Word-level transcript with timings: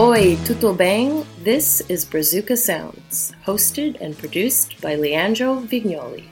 Oi, 0.00 0.38
tudo 0.46 0.72
bem? 0.72 1.26
This 1.44 1.82
is 1.90 2.06
Brazuca 2.06 2.56
Sounds, 2.56 3.34
hosted 3.44 4.00
and 4.00 4.16
produced 4.16 4.80
by 4.80 4.94
Leandro 4.94 5.60
Vignoli. 5.60 6.24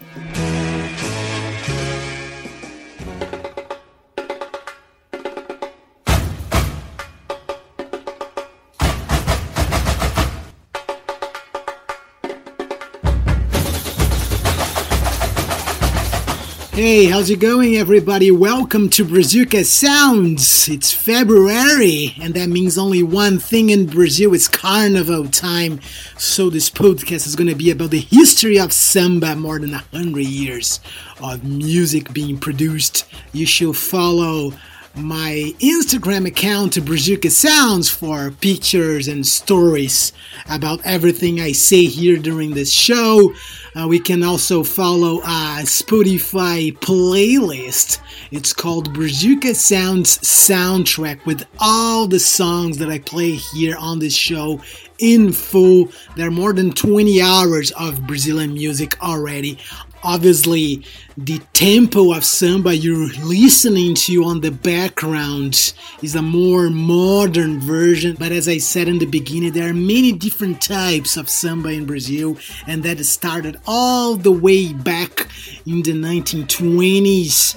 Hey, 16.79 17.07
how's 17.07 17.29
it 17.29 17.41
going, 17.41 17.75
everybody? 17.75 18.31
Welcome 18.31 18.89
to 18.91 19.05
Brazuca 19.05 19.65
Sounds. 19.65 20.69
It's 20.69 20.93
February, 20.93 22.15
and 22.23 22.35
that 22.35 22.51
means 22.51 22.79
only 22.79 23.03
one 23.03 23.41
thing 23.41 23.71
in 23.71 23.87
Brazil 23.87 24.33
it's 24.33 24.47
carnival 24.47 25.27
time. 25.27 25.81
So, 26.19 26.49
this 26.49 26.71
podcast 26.71 27.27
is 27.27 27.35
going 27.35 27.49
to 27.49 27.57
be 27.57 27.73
about 27.73 27.91
the 27.91 27.99
history 27.99 28.61
of 28.61 28.73
samba, 28.73 29.35
more 29.35 29.59
than 29.59 29.75
a 29.75 29.85
hundred 29.93 30.27
years 30.27 30.79
of 31.21 31.43
music 31.43 32.13
being 32.13 32.39
produced. 32.39 33.07
You 33.33 33.45
should 33.45 33.77
follow 33.77 34.53
my 34.95 35.53
Instagram 35.61 36.27
account, 36.27 36.73
to 36.75 36.81
Brazuca 36.81 37.31
Sounds, 37.31 37.89
for 37.89 38.31
pictures 38.31 39.09
and 39.09 39.27
stories 39.27 40.13
about 40.51 40.81
everything 40.85 41.41
I 41.41 41.53
say 41.53 41.85
here 41.85 42.17
during 42.17 42.53
this 42.55 42.71
show. 42.71 43.33
Uh, 43.75 43.87
we 43.87 44.01
can 44.01 44.23
also 44.23 44.65
follow 44.65 45.19
a 45.19 45.63
Spotify 45.63 46.77
playlist. 46.79 48.01
It's 48.31 48.53
called 48.53 48.93
Brazuca 48.95 49.55
Sounds 49.55 50.19
Soundtrack 50.19 51.25
with 51.27 51.47
all 51.61 52.07
the 52.07 52.19
songs 52.19 52.79
that 52.79 52.89
I 52.89 52.99
play 52.99 53.33
here 53.33 53.77
on 53.79 53.99
this 53.99 54.15
show 54.15 54.61
in 54.99 55.33
full. 55.33 55.89
There 56.17 56.27
are 56.27 56.33
more 56.33 56.53
than 56.53 56.73
20 56.73 57.23
hours 57.23 57.71
of 57.73 58.07
Brazilian 58.07 58.55
music 58.55 59.01
already 59.03 59.59
obviously 60.03 60.85
the 61.17 61.39
tempo 61.53 62.13
of 62.15 62.25
samba 62.25 62.77
you're 62.77 63.09
listening 63.25 63.95
to 63.95 64.25
on 64.25 64.41
the 64.41 64.51
background 64.51 65.73
is 66.03 66.15
a 66.15 66.23
more 66.23 66.71
modern 66.71 67.61
version. 67.61 68.17
But 68.19 68.33
as 68.33 68.49
i 68.49 68.59
said 68.59 68.89
in 68.89 68.99
the 68.99 69.07
beginning 69.07 69.53
there 69.53 69.69
are 69.69 69.75
many 69.75 70.13
different 70.13 70.61
types 70.61 71.17
of 71.17 71.29
samba 71.29 71.71
in 71.71 71.87
brazil 71.87 72.37
and 72.67 72.83
that 72.83 72.99
started 73.05 73.59
all 73.67 74.17
the 74.17 74.33
way 74.33 74.73
back 74.73 75.29
in 75.67 75.83
the 75.83 75.93
1920s 75.93 77.57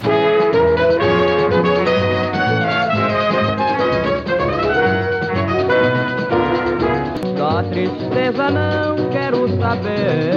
tristeza 7.72 8.50
não 8.52 9.10
quero 9.12 9.48
saber 9.58 10.31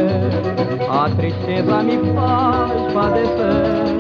Tristeza 1.10 1.82
me 1.82 1.98
faz 2.14 2.92
padecer. 2.92 3.94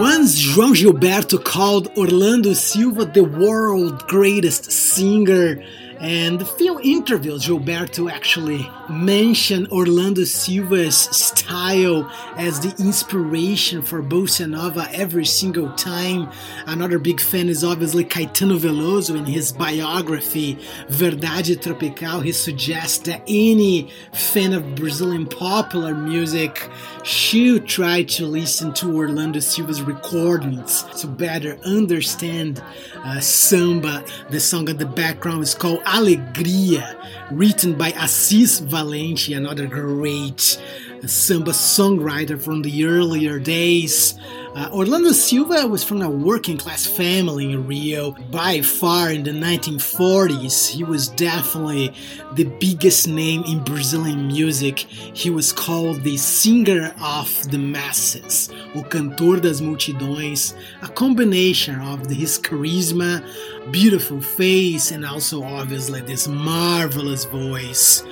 Once 0.00 0.38
João 0.38 0.74
Gilberto 0.74 1.38
called 1.38 1.88
Orlando 1.96 2.54
Silva 2.54 3.06
the 3.06 3.22
world's 3.22 4.02
greatest 4.04 4.70
singer 4.70 5.62
and 6.00 6.46
few 6.46 6.78
interviews, 6.80 7.46
Gilberto 7.46 8.10
actually 8.10 8.70
mentioned 8.90 9.68
Orlando 9.68 10.24
Silva's 10.24 10.96
style 10.96 12.10
as 12.36 12.60
the 12.60 12.74
inspiration 12.82 13.82
for 13.82 14.02
bossa 14.02 14.48
nova 14.48 14.88
every 14.92 15.24
single 15.24 15.70
time. 15.72 16.30
Another 16.66 16.98
big 16.98 17.20
fan 17.20 17.48
is 17.48 17.64
obviously 17.64 18.04
Caetano 18.04 18.58
Veloso 18.58 19.16
in 19.16 19.24
his 19.24 19.52
biography 19.52 20.58
Verdade 20.88 21.60
Tropical. 21.62 22.20
He 22.20 22.32
suggests 22.32 22.98
that 23.06 23.22
any 23.26 23.90
fan 24.12 24.52
of 24.52 24.74
Brazilian 24.74 25.26
popular 25.26 25.94
music 25.94 26.68
should 27.02 27.66
try 27.66 28.02
to 28.02 28.26
listen 28.26 28.74
to 28.74 28.94
Orlando 28.96 29.40
Silva's 29.40 29.80
recordings 29.80 30.82
to 31.00 31.06
better 31.06 31.58
understand 31.64 32.62
uh, 32.96 33.20
samba. 33.20 34.04
The 34.30 34.40
song 34.40 34.68
in 34.68 34.76
the 34.76 34.86
background 34.86 35.42
is 35.42 35.54
called 35.54 35.80
Alegria, 35.86 36.96
written 37.30 37.74
by 37.78 37.92
Assis 37.92 38.60
Valente, 38.60 39.36
another 39.36 39.66
great 39.66 40.60
samba 41.06 41.52
songwriter 41.52 42.40
from 42.40 42.62
the 42.62 42.84
earlier 42.84 43.38
days. 43.38 44.14
Uh, 44.56 44.70
Orlando 44.72 45.12
Silva 45.12 45.66
was 45.66 45.84
from 45.84 46.00
a 46.00 46.08
working 46.08 46.56
class 46.56 46.86
family 46.86 47.52
in 47.52 47.66
Rio. 47.66 48.12
By 48.30 48.62
far, 48.62 49.10
in 49.12 49.22
the 49.22 49.30
1940s, 49.30 50.70
he 50.70 50.82
was 50.82 51.08
definitely 51.08 51.92
the 52.36 52.44
biggest 52.58 53.06
name 53.06 53.44
in 53.44 53.62
Brazilian 53.64 54.28
music. 54.28 54.78
He 54.78 55.28
was 55.28 55.52
called 55.52 56.04
the 56.04 56.16
singer 56.16 56.94
of 57.02 57.50
the 57.50 57.58
masses, 57.58 58.48
o 58.74 58.82
cantor 58.82 59.40
das 59.40 59.60
multidões, 59.60 60.54
a 60.80 60.88
combination 60.88 61.78
of 61.82 62.06
his 62.06 62.38
charisma, 62.38 63.22
beautiful 63.70 64.22
face, 64.22 64.90
and 64.90 65.04
also 65.04 65.42
obviously 65.42 66.00
this 66.00 66.26
marvelous 66.28 67.26
voice. 67.26 68.02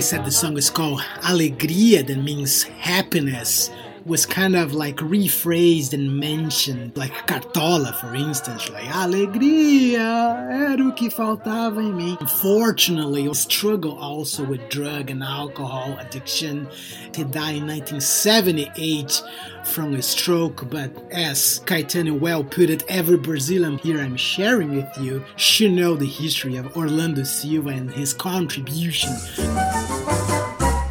I 0.00 0.02
said, 0.02 0.24
the 0.24 0.30
song 0.30 0.56
is 0.56 0.70
called 0.70 1.02
Alegria, 1.24 2.02
that 2.06 2.16
means 2.16 2.62
happiness 2.62 3.68
was 4.04 4.26
kind 4.26 4.56
of 4.56 4.74
like 4.74 4.96
rephrased 4.96 5.92
and 5.92 6.18
mentioned, 6.18 6.96
like 6.96 7.12
Cartola, 7.26 7.94
for 8.00 8.14
instance, 8.14 8.68
like 8.70 8.86
alegria 8.86 10.48
era 10.50 10.82
o 10.82 10.92
que 10.92 11.10
faltava 11.10 11.82
em 11.82 11.92
mim. 11.92 12.16
Unfortunately, 12.20 13.24
he 13.24 13.34
struggled 13.34 13.98
also 13.98 14.44
with 14.44 14.68
drug 14.68 15.10
and 15.10 15.22
alcohol 15.22 15.96
addiction. 15.98 16.68
He 17.14 17.24
died 17.24 17.56
in 17.56 17.66
1978 17.66 19.22
from 19.64 19.94
a 19.94 20.02
stroke, 20.02 20.68
but 20.70 20.90
as 21.12 21.60
Caetano 21.66 22.18
well 22.18 22.42
put 22.42 22.70
it, 22.70 22.84
every 22.88 23.18
Brazilian 23.18 23.78
here 23.78 24.00
I'm 24.00 24.16
sharing 24.16 24.74
with 24.74 24.90
you 25.00 25.24
should 25.36 25.72
know 25.72 25.94
the 25.94 26.06
history 26.06 26.56
of 26.56 26.76
Orlando 26.76 27.24
Silva 27.24 27.70
and 27.70 27.90
his 27.90 28.14
contribution. 28.14 29.10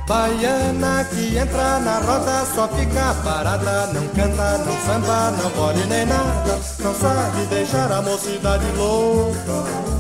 Baiana 0.10 1.06
que 1.06 1.38
entra 1.38 1.80
na 1.82 2.00
roda 2.00 2.44
só 2.44 2.68
fica 2.70 3.14
parada, 3.24 3.94
não 3.94 4.08
canta, 4.08 4.58
não 4.58 4.76
samba, 4.82 5.30
não 5.38 5.88
nem 5.88 6.04
nada, 6.08 6.60
não 6.80 6.96
sabe 6.96 7.46
deixar 7.46 7.92
a 7.92 8.02
mocidade 8.02 8.66
louca. 8.76 10.00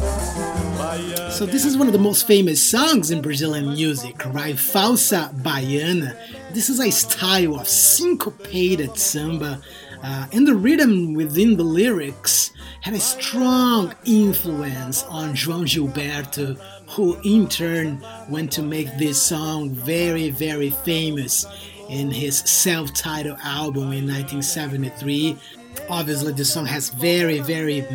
So 1.30 1.46
this 1.46 1.64
is 1.64 1.78
one 1.78 1.88
of 1.88 1.94
the 1.94 2.00
most 2.00 2.26
famous 2.26 2.60
songs 2.60 3.12
in 3.12 3.22
Brazilian 3.22 3.68
music, 3.76 4.26
right? 4.34 4.56
Falsa 4.56 5.32
Baiana. 5.44 6.18
This 6.56 6.70
is 6.70 6.80
a 6.80 6.90
style 6.90 7.60
of 7.60 7.68
syncopated 7.68 8.98
samba, 8.98 9.62
uh, 10.04 10.26
and 10.34 10.48
the 10.48 10.56
rhythm 10.56 11.14
within 11.14 11.56
the 11.56 11.64
lyrics 11.64 12.52
had 12.82 12.96
a 12.96 13.00
strong 13.00 13.94
influence 14.06 15.04
on 15.04 15.36
João 15.36 15.66
Gilberto, 15.66 16.58
who 16.90 17.18
in 17.24 17.48
turn 17.48 18.04
went 18.30 18.52
to 18.54 18.64
make 18.64 18.88
this 18.98 19.22
song 19.22 19.70
very, 19.70 20.30
very 20.30 20.72
famous 20.72 21.46
in 21.90 22.12
his 22.12 22.40
self 22.40 22.94
titled 22.94 23.38
album 23.44 23.92
in 23.92 24.08
1973. 24.08 25.38
Obviously, 25.88 26.34
the 26.34 26.44
song 26.44 26.66
has 26.66 26.90
very, 26.90 27.40
very 27.40 27.86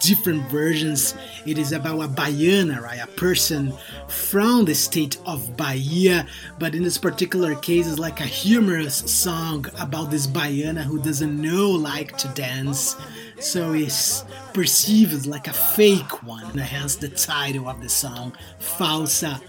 different 0.00 0.48
versions. 0.50 1.14
It 1.46 1.58
is 1.58 1.72
about 1.72 2.00
a 2.00 2.08
Baiana, 2.08 2.80
right? 2.80 3.00
A 3.02 3.06
person 3.08 3.72
from 4.08 4.64
the 4.64 4.74
state 4.74 5.18
of 5.26 5.56
Bahia, 5.56 6.26
but 6.58 6.74
in 6.74 6.82
this 6.82 6.96
particular 6.98 7.54
case, 7.56 7.86
it's 7.88 7.98
like 7.98 8.20
a 8.20 8.24
humorous 8.24 8.96
song 8.96 9.66
about 9.78 10.10
this 10.10 10.26
Baiana 10.26 10.82
who 10.82 11.00
doesn't 11.02 11.40
know 11.40 11.70
like 11.70 12.16
to 12.18 12.28
dance 12.28 12.96
so 13.40 13.72
it's 13.72 14.24
perceived 14.52 15.12
as 15.12 15.26
like 15.26 15.48
a 15.48 15.52
fake 15.52 16.22
one, 16.22 16.44
and 16.50 16.60
hence 16.60 16.96
the 16.96 17.08
title 17.08 17.68
of 17.68 17.80
the 17.80 17.88
song, 17.88 18.32
Falsa 18.60 19.40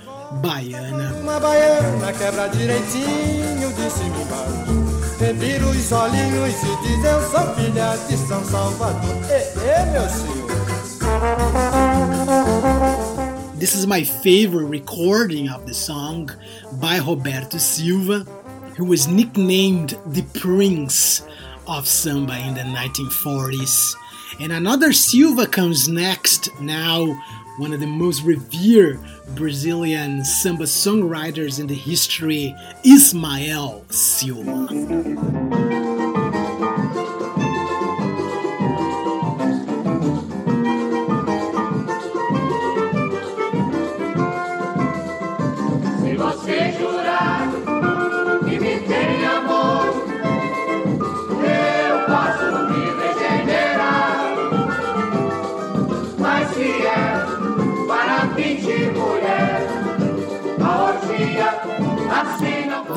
Baiana. 0.41 1.19
Uma 1.21 1.39
baiana 1.39 2.13
quebra 2.13 2.49
direitinho 2.49 3.73
de 3.73 3.89
cima 3.89 4.17
embaixo. 4.21 4.95
Revira 5.19 5.65
os 5.67 5.91
olhinhos 5.91 6.55
e 6.63 6.75
diz: 6.83 7.05
Eu 7.05 7.21
sou 7.31 7.55
filha 7.55 7.97
de 8.07 8.17
São 8.17 8.43
Salvador. 8.43 9.15
meu 9.91 10.09
senhor. 10.09 10.45
This 13.57 13.73
is 13.73 13.87
my 13.87 14.03
favorite 14.03 14.67
recording 14.67 15.49
of 15.49 15.65
the 15.65 15.73
song 15.73 16.29
by 16.73 16.99
Roberto 16.99 17.57
Silva, 17.57 18.25
who 18.75 18.85
was 18.85 19.07
nicknamed 19.07 19.97
the 20.05 20.23
Prince 20.39 21.23
of 21.67 21.87
samba 21.87 22.37
in 22.37 22.53
the 22.53 22.61
1940s. 22.61 23.95
And 24.39 24.51
another 24.51 24.91
Silva 24.93 25.47
comes 25.47 25.87
next 25.87 26.49
now 26.59 27.21
one 27.57 27.73
of 27.73 27.79
the 27.79 27.87
most 27.87 28.23
revered 28.23 28.99
Brazilian 29.35 30.25
samba 30.25 30.65
songwriters 30.65 31.59
in 31.59 31.67
the 31.67 31.75
history, 31.75 32.53
Ismael 32.83 33.85
Silva. 33.89 35.84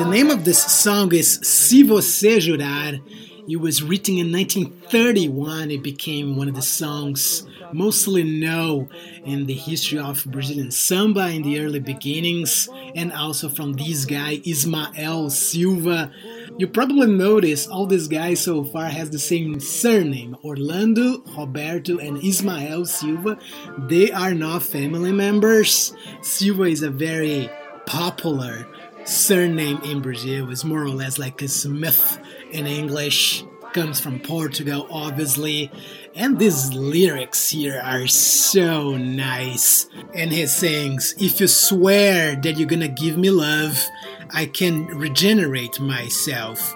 Name 0.09 0.31
of 0.31 0.43
this 0.43 0.63
song 0.63 1.13
is 1.13 1.39
Se 1.43 1.83
Você 1.83 2.39
Jurar. 2.39 2.99
It 3.47 3.57
was 3.57 3.83
written 3.83 4.17
in 4.17 4.31
1931. 4.31 5.69
It 5.69 5.83
became 5.83 6.35
one 6.35 6.47
of 6.47 6.55
the 6.55 6.63
songs 6.63 7.45
mostly 7.71 8.23
known 8.23 8.89
in 9.23 9.45
the 9.45 9.53
history 9.53 9.99
of 9.99 10.25
Brazilian 10.25 10.71
samba 10.71 11.29
in 11.29 11.43
the 11.43 11.59
early 11.59 11.79
beginnings, 11.79 12.67
and 12.95 13.13
also 13.13 13.49
from 13.49 13.73
this 13.73 14.05
guy 14.05 14.41
Ismael 14.43 15.29
Silva. 15.29 16.11
You 16.57 16.67
probably 16.67 17.07
notice 17.07 17.67
all 17.67 17.85
these 17.85 18.07
guys 18.07 18.41
so 18.41 18.63
far 18.63 18.85
has 18.85 19.11
the 19.11 19.19
same 19.19 19.59
surname 19.59 20.35
Orlando, 20.43 21.21
Roberto, 21.37 21.99
and 21.99 22.17
Ismael 22.23 22.85
Silva. 22.85 23.37
They 23.77 24.11
are 24.11 24.33
not 24.33 24.63
family 24.63 25.11
members. 25.11 25.93
Silva 26.23 26.63
is 26.63 26.81
a 26.81 26.89
very 26.89 27.47
popular 27.85 28.67
surname 29.05 29.79
in 29.83 30.01
Brazil 30.01 30.49
is 30.49 30.63
more 30.63 30.83
or 30.83 30.89
less 30.89 31.17
like 31.17 31.41
a 31.41 31.47
Smith 31.47 32.19
in 32.51 32.65
English. 32.65 33.43
Comes 33.73 33.99
from 33.99 34.19
Portugal, 34.19 34.87
obviously. 34.89 35.71
And 36.15 36.39
these 36.39 36.73
lyrics 36.73 37.49
here 37.49 37.79
are 37.83 38.07
so 38.07 38.97
nice. 38.97 39.87
And 40.15 40.31
he 40.31 40.47
sings, 40.47 41.13
If 41.19 41.39
you 41.39 41.47
swear 41.47 42.35
that 42.37 42.57
you're 42.57 42.67
gonna 42.67 42.87
give 42.87 43.17
me 43.17 43.29
love, 43.29 43.85
I 44.31 44.47
can 44.47 44.87
regenerate 44.87 45.79
myself. 45.79 46.75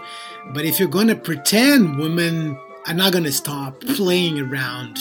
But 0.53 0.65
if 0.65 0.79
you're 0.79 0.89
gonna 0.89 1.15
pretend, 1.15 1.97
woman, 1.97 2.59
I'm 2.85 2.97
not 2.97 3.13
gonna 3.13 3.31
stop 3.31 3.79
playing 3.81 4.39
around. 4.39 4.99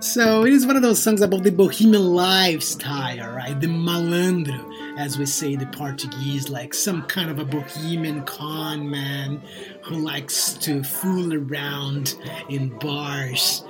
So 0.00 0.44
it 0.44 0.52
is 0.52 0.66
one 0.66 0.76
of 0.76 0.82
those 0.82 1.02
songs 1.02 1.20
about 1.20 1.42
the 1.42 1.52
bohemian 1.52 2.14
lifestyle, 2.14 3.32
right? 3.32 3.58
The 3.58 3.66
malandro 3.66 4.79
as 5.00 5.18
we 5.18 5.24
say 5.24 5.56
the 5.56 5.66
Portuguese, 5.66 6.50
like 6.50 6.74
some 6.74 7.02
kind 7.04 7.30
of 7.30 7.38
a 7.38 7.44
bohemian 7.44 8.22
con 8.24 8.90
man 8.90 9.42
who 9.82 9.96
likes 9.96 10.52
to 10.52 10.84
fool 10.84 11.32
around 11.32 12.16
in 12.50 12.68
bars 12.78 13.64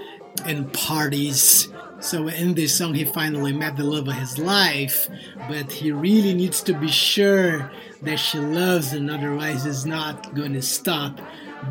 and 0.45 0.73
parties. 0.73 1.69
So 2.01 2.27
in 2.27 2.55
this 2.55 2.77
song, 2.77 2.95
he 2.95 3.05
finally 3.05 3.53
met 3.53 3.77
the 3.77 3.85
love 3.85 4.09
of 4.09 4.15
his 4.15 4.39
life, 4.39 5.09
but 5.49 5.71
he 5.71 5.93
really 5.93 6.35
needs 6.35 6.63
to 6.65 6.73
be 6.73 6.89
sure 6.89 7.71
that 8.03 8.17
she 8.19 8.39
loves 8.39 8.93
him, 8.93 9.09
otherwise, 9.09 9.65
he's 9.65 9.87
not 9.87 10.35
going 10.35 10.55
to 10.55 10.63
stop 10.63 11.21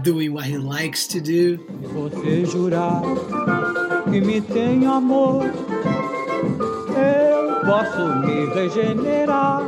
doing 0.04 0.32
what 0.32 0.46
he 0.46 0.58
likes 0.58 1.06
to 1.08 1.20
do. 1.20 1.58
Posso 7.70 8.04
me 8.26 8.46
regenerar. 8.48 9.62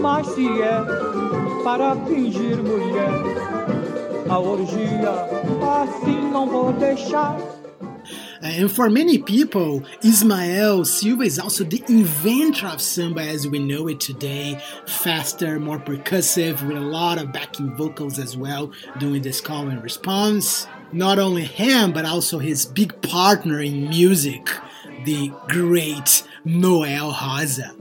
Mas 0.00 0.26
se 0.28 0.48
é 0.62 0.82
para 1.62 1.94
fingir 2.06 2.56
mulher, 2.56 3.12
a 4.30 4.38
orgia 4.38 5.10
assim 5.82 6.30
não 6.32 6.48
vou 6.48 6.72
deixar. 6.72 7.36
And 8.42 8.70
for 8.70 8.88
many 8.88 9.18
people, 9.18 9.82
Ismael 10.02 10.86
Silva 10.86 11.24
is 11.24 11.38
also 11.38 11.62
the 11.62 11.84
inventor 11.90 12.68
of 12.68 12.80
samba 12.80 13.20
as 13.20 13.46
we 13.46 13.58
know 13.58 13.86
it 13.88 14.00
today. 14.00 14.58
Faster, 14.86 15.60
more 15.60 15.78
percussive, 15.78 16.66
with 16.66 16.78
a 16.78 16.80
lot 16.80 17.18
of 17.18 17.32
backing 17.32 17.76
vocals 17.76 18.18
as 18.18 18.38
well, 18.38 18.72
doing 18.98 19.20
this 19.20 19.42
call 19.42 19.68
and 19.68 19.82
response. 19.82 20.66
Not 20.92 21.18
only 21.18 21.44
him, 21.44 21.92
but 21.92 22.06
also 22.06 22.38
his 22.38 22.64
big 22.64 22.98
partner 23.02 23.60
in 23.60 23.90
music, 23.90 24.48
the 25.04 25.32
great 25.48 26.22
Noel 26.44 27.10
Rosa. 27.10 27.74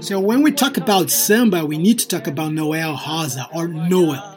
So 0.00 0.18
when 0.18 0.42
we 0.42 0.50
talk 0.52 0.76
about 0.76 1.10
samba, 1.10 1.64
we 1.64 1.78
need 1.78 1.98
to 2.00 2.08
talk 2.08 2.26
about 2.26 2.52
Noel 2.52 2.98
Rosa 3.06 3.48
or 3.54 3.68
Noel 3.68 4.31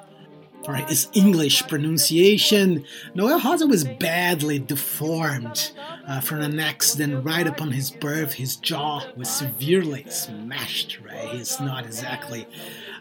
for 0.65 0.75
his 0.75 1.07
English 1.13 1.67
pronunciation. 1.67 2.83
Noel 3.13 3.39
Rosa 3.39 3.67
was 3.67 3.83
badly 3.83 4.59
deformed 4.59 5.71
uh, 6.07 6.19
from 6.19 6.41
an 6.41 6.59
accident 6.59 7.23
right 7.23 7.47
upon 7.47 7.71
his 7.71 7.91
birth. 7.91 8.33
His 8.33 8.55
jaw 8.55 9.03
was 9.15 9.29
severely 9.29 10.05
smashed, 10.09 10.99
right? 11.05 11.29
He's 11.29 11.59
not 11.59 11.85
exactly 11.85 12.47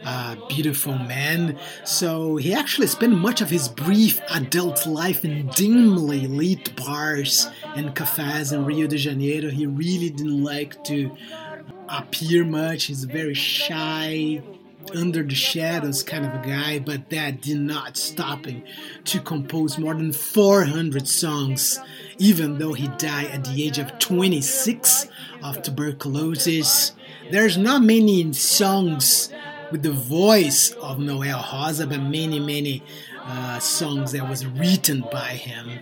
a 0.05 0.37
beautiful 0.49 0.99
man. 0.99 1.58
So 1.84 2.37
he 2.37 2.52
actually 2.52 2.88
spent 2.88 3.16
much 3.16 3.40
of 3.40 3.50
his 3.50 3.69
brief 3.69 4.20
adult 4.31 4.87
life 4.87 5.25
in 5.25 5.49
dimly 5.49 6.26
lit 6.26 6.76
bars 6.76 7.49
and 7.75 7.94
cafes 7.94 8.52
in 8.52 8.64
Rio 8.64 8.87
de 8.87 8.99
Janeiro. 8.99 9.50
He 9.50 9.67
really 9.67 10.10
didn't 10.10 10.44
like 10.44 10.84
to 10.84 11.10
appear 11.88 12.44
much. 12.44 12.84
He's 12.84 13.05
very 13.05 13.34
shy, 13.34 14.43
under 14.94 15.22
the 15.22 15.34
shadows 15.34 16.02
kind 16.02 16.25
of 16.25 16.34
a 16.34 16.46
guy, 16.46 16.78
but 16.78 17.10
that 17.10 17.40
did 17.40 17.60
not 17.60 17.96
stop 17.96 18.46
him 18.46 18.62
to 19.04 19.20
compose 19.20 19.78
more 19.78 19.94
than 19.94 20.12
400 20.12 21.06
songs, 21.06 21.78
even 22.19 22.58
though 22.58 22.72
he 22.72 22.88
died 22.88 23.26
at 23.26 23.44
the 23.44 23.64
age 23.64 23.78
of 23.78 23.98
26 23.98 25.06
of 25.42 25.62
tuberculosis. 25.62 26.93
There's 27.31 27.56
not 27.56 27.82
many 27.82 28.32
songs 28.32 29.31
with 29.70 29.82
the 29.82 29.93
voice 29.93 30.70
of 30.72 30.98
Noel 30.98 31.44
Rosa, 31.53 31.86
but 31.86 32.00
many, 32.00 32.38
many 32.38 32.82
uh, 33.24 33.58
songs 33.58 34.12
that 34.12 34.29
was 34.29 34.46
written 34.46 35.05
by 35.10 35.31
him. 35.31 35.81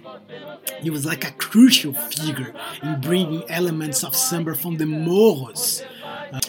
He 0.80 0.90
was 0.90 1.04
like 1.04 1.28
a 1.28 1.32
crucial 1.32 1.92
figure 1.92 2.54
in 2.82 3.00
bringing 3.00 3.48
elements 3.50 4.04
of 4.04 4.14
samba 4.14 4.54
from 4.54 4.76
the 4.76 4.84
morros 4.84 5.84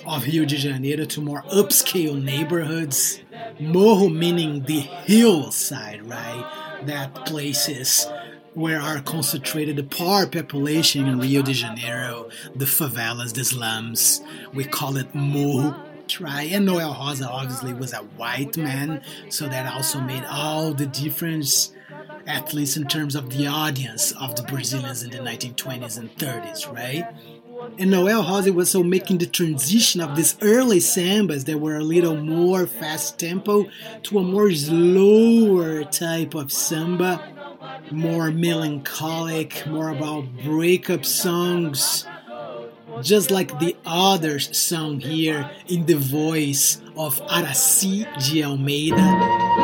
of 0.06 0.25
Rio 0.25 0.46
de 0.46 0.56
Janeiro 0.56 1.06
to 1.06 1.22
more 1.22 1.44
upscale 1.44 2.22
neighborhoods. 2.22 3.20
Morro 3.60 4.10
meaning 4.10 4.63
the 4.63 4.80
hillside, 4.80 6.08
right? 6.08 6.80
That 6.86 7.25
places 7.25 8.08
where 8.54 8.82
are 8.82 9.02
concentrated 9.02 9.75
the 9.75 9.84
poor 9.84 10.28
population 10.28 11.08
in 11.08 11.20
Rio 11.20 11.42
de 11.42 11.54
Janeiro, 11.54 12.30
the 12.56 12.66
favelas, 12.66 13.34
the 13.34 13.44
slums. 13.44 14.22
We 14.54 14.66
call 14.66 14.98
it 14.98 15.13
Morro. 15.13 15.75
Right, 16.20 16.52
and 16.52 16.66
Noel 16.66 16.94
Rosa 16.94 17.30
obviously 17.30 17.74
was 17.74 17.94
a 17.94 18.00
white 18.00 18.58
man, 18.58 19.02
so 19.30 19.48
that 19.48 19.74
also 19.74 20.02
made 20.02 20.24
all 20.30 20.74
the 20.74 20.86
difference 20.86 21.72
at 22.28 22.54
least 22.54 22.78
in 22.78 22.88
terms 22.88 23.16
of 23.16 23.30
the 23.30 23.48
audience 23.48 24.12
of 24.13 24.36
the 24.36 24.44
Brazilians 24.44 25.04
in 25.04 25.10
the 25.10 25.18
1920s 25.18 25.98
and 25.98 26.16
30s, 26.18 26.72
right? 26.72 27.06
And 27.77 27.91
Noel 27.91 28.24
Rosa 28.24 28.53
was 28.53 28.72
so 28.72 28.84
making 28.84 29.17
the 29.17 29.25
transition 29.25 30.01
of 30.01 30.15
these 30.15 30.38
early 30.41 30.79
sambas 30.79 31.46
that 31.46 31.60
were 31.60 31.77
a 31.77 31.84
little 31.84 32.15
more 32.15 32.67
fast 32.67 33.20
tempo 33.20 33.65
to 34.03 34.20
a 34.20 34.24
more 34.24 34.51
slower 34.51 35.84
type 35.84 36.34
of 36.34 36.51
samba, 36.51 37.22
more 37.91 38.32
melancholic, 38.32 39.65
more 39.67 39.89
about 39.89 40.25
breakup 40.43 41.05
songs, 41.05 42.05
just 43.01 43.32
like 43.32 43.60
the 43.60 43.75
others 43.86 44.55
sung 44.58 45.00
here 45.00 45.50
in 45.67 45.86
the 45.86 45.96
voice 45.96 46.82
of 46.96 47.22
Aracy 47.29 48.05
de 48.20 48.43
Almeida. 48.43 49.62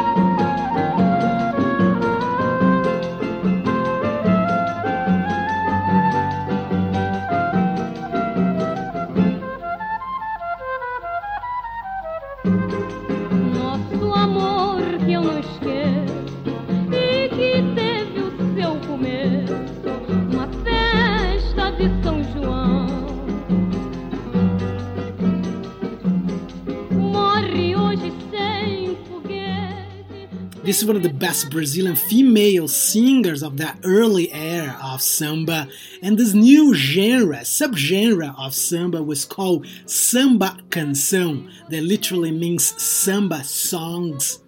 Is 30.80 30.86
one 30.86 30.96
of 30.96 31.04
the 31.04 31.10
best 31.10 31.50
Brazilian 31.50 31.98
female 31.98 32.70
singers 32.70 33.44
of 33.44 33.58
that 33.58 33.80
early 33.84 34.32
era 34.32 34.80
of 34.82 35.02
samba. 35.02 35.68
And 36.02 36.18
this 36.18 36.34
new 36.34 36.74
genre, 36.74 37.40
subgenre 37.40 38.34
of 38.40 38.56
samba, 38.56 39.04
was 39.04 39.26
called 39.26 39.68
samba 39.86 40.58
canção, 40.70 41.52
that 41.68 41.84
literally 41.84 42.32
means 42.32 42.82
samba 42.82 43.44
songs. 43.44 44.40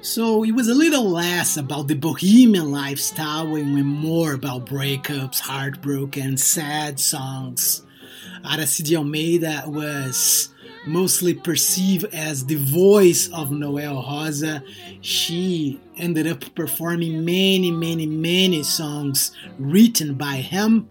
So 0.00 0.44
it 0.44 0.52
was 0.52 0.68
a 0.68 0.74
little 0.74 1.10
less 1.10 1.58
about 1.58 1.88
the 1.88 1.94
bohemian 1.94 2.72
lifestyle 2.72 3.54
and 3.54 3.84
more 3.84 4.32
about 4.32 4.64
breakups, 4.64 5.40
heartbroken, 5.40 6.38
sad 6.38 6.98
songs. 6.98 7.82
Aracy 8.50 8.82
de 8.82 8.96
Almeida 8.96 9.64
was 9.66 10.48
mostly 10.86 11.34
perceived 11.34 12.06
as 12.14 12.46
the 12.46 12.54
voice 12.56 13.28
of 13.32 13.50
Noel 13.50 14.02
Rosa. 14.02 14.62
She 15.00 15.80
ended 15.96 16.26
up 16.26 16.54
performing 16.54 17.24
many, 17.24 17.70
many, 17.70 18.06
many 18.06 18.62
songs 18.62 19.32
written 19.58 20.14
by 20.14 20.36
him. 20.36 20.88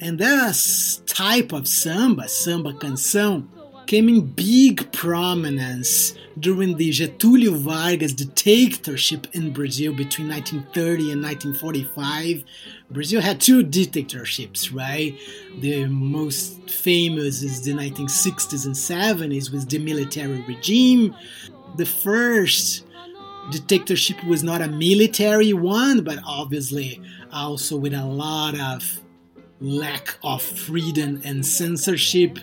And 0.00 0.18
this 0.18 1.02
type 1.06 1.52
of 1.52 1.66
samba, 1.66 2.28
samba 2.28 2.72
canção, 2.74 3.46
came 3.86 4.08
in 4.08 4.20
big 4.20 4.90
prominence 4.92 6.14
during 6.38 6.76
the 6.76 6.90
Getúlio 6.90 7.56
Vargas 7.56 8.12
dictatorship 8.12 9.26
in 9.32 9.52
Brazil 9.52 9.92
between 9.92 10.28
1930 10.28 11.12
and 11.12 11.22
1945. 11.22 12.44
Brazil 12.90 13.20
had 13.20 13.40
two 13.40 13.62
dictatorships, 13.62 14.72
right? 14.72 15.18
The 15.60 15.86
most 15.86 16.70
famous 16.70 17.42
is 17.42 17.64
the 17.64 17.72
1960s 17.72 18.66
and 18.66 18.74
70s 18.74 19.52
with 19.52 19.68
the 19.68 19.78
military 19.78 20.42
regime. 20.42 21.14
The 21.76 21.86
first 21.86 22.84
dictatorship 23.50 24.22
was 24.24 24.42
not 24.42 24.60
a 24.60 24.68
military 24.68 25.52
one, 25.52 26.02
but 26.02 26.18
obviously 26.26 27.00
also 27.32 27.76
with 27.76 27.94
a 27.94 28.04
lot 28.04 28.58
of 28.58 29.00
lack 29.60 30.18
of 30.22 30.42
freedom 30.42 31.20
and 31.24 31.44
censorship 31.44 32.38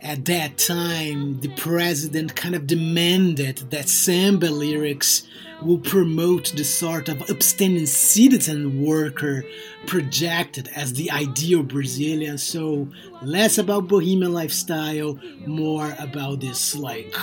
at 0.00 0.24
that 0.26 0.58
time, 0.58 1.40
the 1.40 1.48
president 1.56 2.36
kind 2.36 2.54
of 2.54 2.66
demanded 2.66 3.56
that 3.70 3.88
samba 3.88 4.46
lyrics 4.46 5.26
will 5.60 5.78
promote 5.78 6.52
the 6.56 6.62
sort 6.62 7.08
of 7.08 7.20
upstanding 7.28 7.86
citizen 7.86 8.80
worker 8.80 9.44
projected 9.86 10.68
as 10.76 10.92
the 10.92 11.10
ideal 11.10 11.64
Brazilian. 11.64 12.38
So, 12.38 12.88
less 13.22 13.58
about 13.58 13.88
bohemian 13.88 14.32
lifestyle, 14.32 15.18
more 15.46 15.92
about 15.98 16.40
this 16.40 16.76
like 16.76 17.14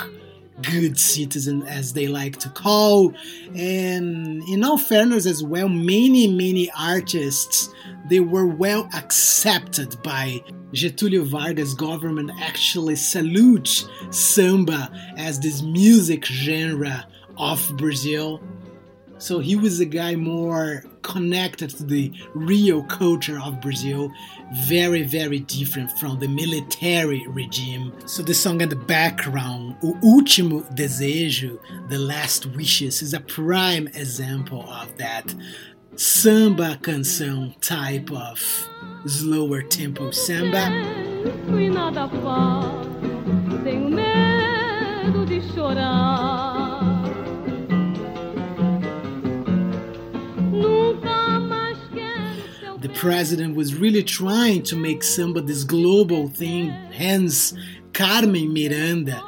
good 0.62 0.98
citizen 0.98 1.64
as 1.64 1.94
they 1.94 2.08
like 2.08 2.38
to 2.38 2.50
call 2.50 3.14
and 3.56 4.42
in 4.48 4.64
all 4.64 4.78
fairness 4.78 5.26
as 5.26 5.44
well 5.44 5.68
many 5.68 6.28
many 6.28 6.72
artists 6.80 7.70
they 8.08 8.22
were 8.22 8.46
well 8.46 8.88
accepted 8.94 10.02
by 10.02 10.42
Getúlio 10.76 11.24
Vargas 11.24 11.74
government 11.74 12.32
actually 12.40 12.96
salutes 12.96 13.88
samba 14.12 14.92
as 15.18 15.40
this 15.40 15.62
music 15.62 16.26
genre 16.26 17.08
of 17.38 17.60
Brazil 17.78 18.42
so 19.18 19.40
he 19.40 19.56
was 19.56 19.80
a 19.80 19.86
guy 19.86 20.16
more 20.16 20.84
connected 21.02 21.70
to 21.70 21.84
the 21.84 22.12
real 22.34 22.84
culture 22.84 23.40
of 23.40 23.62
Brazil, 23.62 24.12
very, 24.54 25.04
very 25.04 25.40
different 25.40 25.92
from 25.98 26.20
the 26.20 26.28
military 26.28 27.26
regime. 27.30 27.94
So 28.08 28.24
the 28.24 28.34
song 28.34 28.62
in 28.62 28.70
the 28.70 28.76
background, 28.76 29.78
O 29.84 29.94
Último 30.04 30.64
Desejo, 30.76 31.60
The 31.90 31.98
Last 31.98 32.46
Wishes, 32.48 33.02
is 33.02 33.14
a 33.14 33.22
prime 33.22 33.88
example 33.90 34.70
of 34.70 34.98
that 34.98 35.34
samba 35.98 36.78
canção 36.82 37.54
type 37.62 38.12
of 38.12 38.70
slower 39.08 39.62
tempo 39.64 40.12
samba. 40.12 40.70
the 52.82 52.90
president 52.94 53.56
was 53.56 53.74
really 53.74 54.04
trying 54.04 54.62
to 54.62 54.76
make 54.76 55.02
samba 55.02 55.42
this 55.42 55.64
global 55.64 56.28
thing, 56.28 56.70
hence 56.92 57.54
Carmen 57.94 58.54
Miranda 58.54 59.24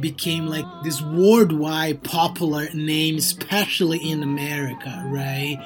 became 0.00 0.46
like 0.46 0.64
this 0.82 1.00
worldwide 1.02 2.02
popular 2.02 2.68
name, 2.74 3.16
especially 3.16 3.98
in 3.98 4.22
America, 4.22 5.02
right? 5.06 5.58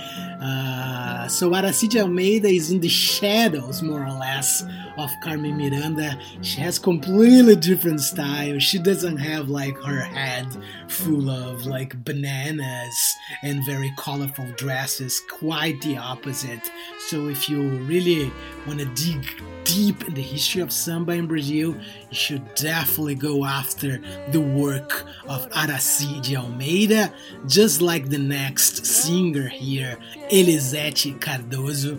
Uh, 0.43 1.29
so 1.29 1.55
Aracy 1.55 1.89
de 1.89 2.01
Almeida 2.01 2.49
is 2.49 2.71
in 2.71 2.81
the 2.81 2.89
shadows, 2.89 3.83
more 3.83 4.05
or 4.05 4.13
less, 4.13 4.63
of 4.99 5.11
Carmen 5.23 5.57
Miranda. 5.57 6.19
She 6.43 6.61
has 6.61 6.79
completely 6.79 7.57
different 7.57 8.01
style. 8.01 8.59
She 8.59 8.79
doesn't 8.79 9.17
have 9.17 9.49
like 9.49 9.77
her 9.83 10.01
head 10.01 10.47
full 10.89 11.31
of 11.31 11.67
like 11.67 12.03
bananas 12.05 13.15
and 13.43 13.65
very 13.65 13.93
colorful 13.97 14.47
dresses. 14.57 15.21
Quite 15.31 15.81
the 15.81 15.97
opposite. 15.97 16.71
So 17.09 17.29
if 17.29 17.49
you 17.49 17.63
really 17.87 18.31
want 18.67 18.81
to 18.81 18.87
dig 18.95 19.27
deep 19.65 20.07
in 20.07 20.15
the 20.15 20.23
history 20.23 20.61
of 20.61 20.71
samba 20.71 21.13
in 21.13 21.27
Brazil, 21.27 21.75
you 21.75 22.17
should 22.17 22.55
definitely 22.55 23.15
go 23.15 23.45
after 23.45 24.01
the 24.31 24.41
work 24.41 25.05
of 25.29 25.49
Aracide 25.51 26.37
Almeida, 26.37 27.13
just 27.47 27.81
like 27.81 28.09
the 28.09 28.19
next 28.19 28.85
singer 28.87 29.49
here, 29.49 29.99
Elisete 30.31 31.19
Cardoso. 31.19 31.99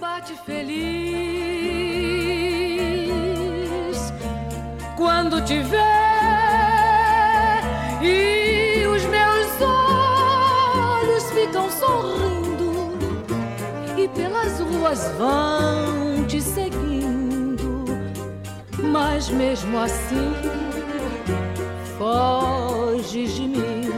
Bate 0.00 0.34
feliz 0.46 0.70
quando 4.96 5.40
te 5.44 5.62
ver 5.62 5.80
e 8.02 8.86
os 8.86 9.04
meus 9.06 9.60
olhos 9.60 11.30
ficam 11.32 11.70
sorrindo 11.70 12.98
e 13.96 14.08
pelas 14.08 14.58
ruas 14.60 15.10
vão 15.18 16.26
te 16.26 16.40
seguindo, 16.40 16.89
mas 18.82 19.28
mesmo 19.28 19.78
assim 19.78 20.32
foges 21.98 23.34
de 23.34 23.42
mim. 23.42 23.89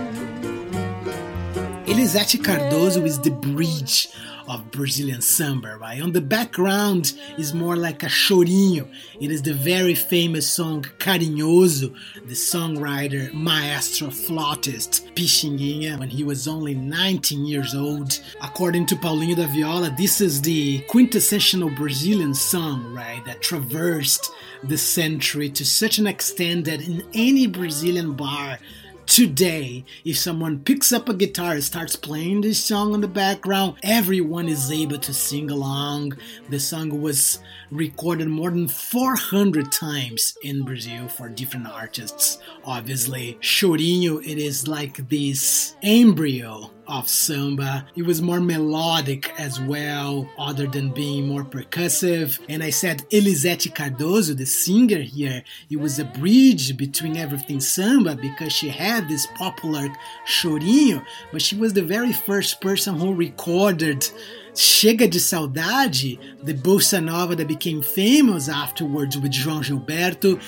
Elizeth 1.92 2.40
Cardoso 2.40 3.04
is 3.04 3.18
the 3.18 3.30
bridge 3.30 4.08
of 4.48 4.70
Brazilian 4.70 5.20
samba, 5.20 5.76
right? 5.76 6.00
On 6.00 6.12
the 6.12 6.22
background 6.22 7.12
is 7.36 7.52
more 7.52 7.76
like 7.76 8.02
a 8.02 8.06
chorinho. 8.06 8.88
It 9.20 9.30
is 9.30 9.42
the 9.42 9.52
very 9.52 9.94
famous 9.94 10.48
song 10.48 10.84
Carinhoso, 10.98 11.94
the 12.24 12.32
songwriter, 12.32 13.30
maestro, 13.34 14.08
flautist 14.08 15.14
Pixinguinha 15.14 15.98
when 15.98 16.08
he 16.08 16.24
was 16.24 16.48
only 16.48 16.74
19 16.74 17.44
years 17.44 17.74
old. 17.74 18.18
According 18.40 18.86
to 18.86 18.96
Paulinho 18.96 19.36
da 19.36 19.46
Viola, 19.48 19.90
this 19.90 20.22
is 20.22 20.40
the 20.40 20.78
quintessential 20.88 21.68
Brazilian 21.68 22.32
song, 22.32 22.94
right? 22.94 23.22
That 23.26 23.42
traversed 23.42 24.30
the 24.64 24.78
century 24.78 25.50
to 25.50 25.64
such 25.66 25.98
an 25.98 26.06
extent 26.06 26.64
that 26.64 26.80
in 26.80 27.04
any 27.12 27.46
Brazilian 27.46 28.14
bar 28.14 28.58
Today, 29.06 29.84
if 30.04 30.16
someone 30.16 30.60
picks 30.60 30.90
up 30.90 31.08
a 31.08 31.14
guitar 31.14 31.52
and 31.52 31.62
starts 31.62 31.96
playing 31.96 32.40
this 32.40 32.64
song 32.64 32.94
in 32.94 33.00
the 33.00 33.08
background, 33.08 33.76
everyone 33.82 34.48
is 34.48 34.72
able 34.72 34.98
to 34.98 35.12
sing 35.12 35.50
along. 35.50 36.16
The 36.48 36.58
song 36.58 37.00
was 37.00 37.38
recorded 37.70 38.28
more 38.28 38.50
than 38.50 38.68
400 38.68 39.70
times 39.70 40.36
in 40.42 40.64
Brazil 40.64 41.08
for 41.08 41.28
different 41.28 41.66
artists. 41.68 42.38
Obviously, 42.64 43.38
Chorinho, 43.40 44.24
it 44.26 44.38
is 44.38 44.66
like 44.66 45.08
this 45.08 45.76
embryo 45.82 46.71
of 46.86 47.08
samba. 47.08 47.86
It 47.96 48.06
was 48.06 48.20
more 48.20 48.40
melodic 48.40 49.32
as 49.38 49.60
well, 49.60 50.28
other 50.38 50.66
than 50.66 50.90
being 50.90 51.26
more 51.26 51.44
percussive. 51.44 52.38
And 52.48 52.62
I 52.62 52.70
said 52.70 53.04
Elizeth 53.10 53.74
Cardoso, 53.74 54.36
the 54.36 54.46
singer 54.46 54.98
here, 54.98 55.42
it 55.70 55.76
was 55.76 55.98
a 55.98 56.04
bridge 56.04 56.76
between 56.76 57.16
everything 57.16 57.60
samba 57.60 58.16
because 58.16 58.52
she 58.52 58.68
had 58.68 59.08
this 59.08 59.26
popular 59.38 59.88
chorinho, 60.26 61.04
but 61.30 61.42
she 61.42 61.56
was 61.56 61.72
the 61.72 61.82
very 61.82 62.12
first 62.12 62.60
person 62.60 62.98
who 62.98 63.14
recorded 63.14 64.08
Chega 64.54 65.10
de 65.10 65.18
Saudade, 65.18 66.18
the 66.42 66.54
bossa 66.54 67.02
nova 67.02 67.34
that 67.36 67.48
became 67.48 67.82
famous 67.82 68.48
afterwards 68.48 69.18
with 69.18 69.32
João 69.32 69.62
Gilberto. 69.62 70.38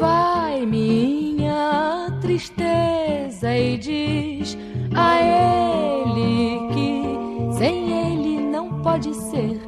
Vai 0.00 0.66
minha 0.66 2.10
tristeza 2.20 3.07
e 3.42 3.78
diz 3.78 4.56
a 4.94 5.20
ele 5.20 6.58
que 6.72 7.58
sem 7.58 7.90
ele 7.90 8.40
não 8.40 8.82
pode 8.82 9.14
ser. 9.14 9.60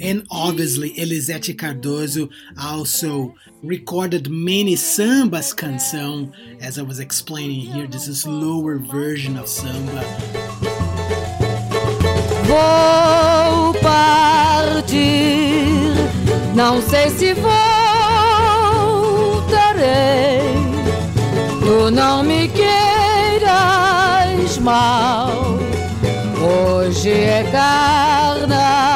And 0.00 0.24
obviously, 0.30 0.92
Elisete 0.98 1.54
Cardoso 1.54 2.28
also 2.58 3.34
recorded 3.62 4.28
many 4.28 4.74
sambas 4.74 5.54
canção. 5.54 6.32
As 6.60 6.76
I 6.76 6.82
was 6.82 6.98
explaining 6.98 7.60
here, 7.60 7.86
this 7.86 8.08
is 8.08 8.26
lower 8.26 8.78
version 8.78 9.38
of 9.38 9.48
samba. 9.48 10.02
Vou 12.46 13.72
partir, 13.80 14.96
não 16.56 16.82
sei 16.82 17.08
se 17.10 17.34
voltarei. 17.34 17.52
Tu 21.60 21.90
não 21.92 22.24
me 22.24 22.48
queiras 22.48 22.81
mal. 24.62 25.58
Hoje 26.40 27.10
é 27.10 27.44
carnaval. 27.50 28.92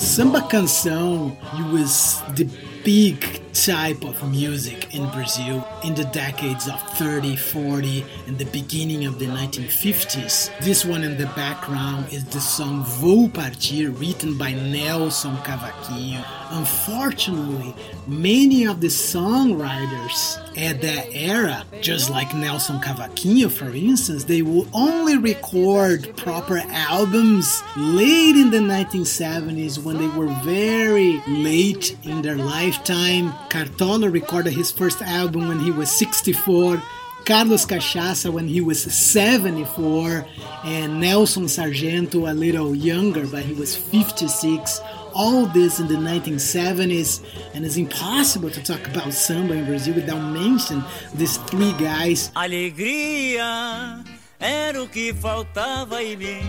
samba 0.00 0.42
canção, 0.42 1.32
it 1.54 1.72
was 1.72 2.22
the 2.36 2.44
big 2.84 3.41
type 3.52 4.04
of 4.04 4.30
music 4.30 4.94
in 4.94 5.08
Brazil 5.10 5.66
in 5.84 5.94
the 5.94 6.04
decades 6.06 6.68
of 6.68 6.80
30, 6.96 7.36
40, 7.36 8.04
and 8.26 8.38
the 8.38 8.46
beginning 8.46 9.04
of 9.04 9.18
the 9.18 9.26
1950s. 9.26 10.50
This 10.60 10.84
one 10.84 11.04
in 11.04 11.18
the 11.18 11.26
background 11.26 12.12
is 12.12 12.24
the 12.24 12.40
song 12.40 12.84
Vou 12.84 13.28
Partir, 13.28 13.90
written 13.90 14.38
by 14.38 14.52
Nelson 14.52 15.36
Cavaquinho. 15.38 16.24
Unfortunately, 16.50 17.74
many 18.06 18.66
of 18.66 18.80
the 18.80 18.88
songwriters 18.88 20.38
at 20.58 20.82
that 20.82 21.08
era, 21.12 21.64
just 21.80 22.10
like 22.10 22.34
Nelson 22.34 22.78
Cavaquinho, 22.78 23.50
for 23.50 23.70
instance, 23.74 24.24
they 24.24 24.42
would 24.42 24.68
only 24.74 25.16
record 25.16 26.14
proper 26.16 26.58
albums 26.68 27.62
late 27.76 28.36
in 28.36 28.50
the 28.50 28.58
1970s 28.58 29.78
when 29.82 29.98
they 29.98 30.08
were 30.08 30.28
very 30.42 31.22
late 31.26 31.96
in 32.04 32.22
their 32.22 32.36
lifetime. 32.36 33.32
Cartola 33.52 34.10
recorded 34.10 34.54
his 34.54 34.72
first 34.72 35.02
album 35.02 35.46
when 35.46 35.60
he 35.60 35.70
was 35.70 35.90
64. 35.90 36.82
Carlos 37.26 37.66
Cachaça 37.66 38.32
when 38.32 38.48
he 38.48 38.62
was 38.62 38.82
74, 38.82 40.26
and 40.64 40.98
Nelson 40.98 41.46
Sargento 41.48 42.26
a 42.26 42.32
little 42.32 42.74
younger, 42.74 43.26
but 43.26 43.42
he 43.42 43.52
was 43.52 43.76
56 43.76 44.80
all 45.14 45.44
this 45.44 45.78
in 45.78 45.86
the 45.86 45.96
1970s, 45.96 47.22
and 47.52 47.66
it's 47.66 47.76
impossible 47.76 48.48
to 48.48 48.62
talk 48.62 48.86
about 48.88 49.12
samba 49.12 49.52
in 49.52 49.66
Brazil 49.66 49.96
without 49.96 50.22
mentioning 50.32 50.82
these 51.14 51.36
three 51.36 51.74
guys. 51.74 52.32
Alegria 52.34 54.02
era 54.40 54.82
o 54.82 54.88
que 54.88 55.12
faltava 55.12 56.02
em 56.02 56.16
mim, 56.16 56.40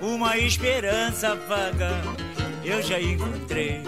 uma 0.00 0.36
esperança 0.36 1.36
vaga 1.36 2.02
eu 2.64 2.82
já 2.82 3.00
encontrei. 3.00 3.82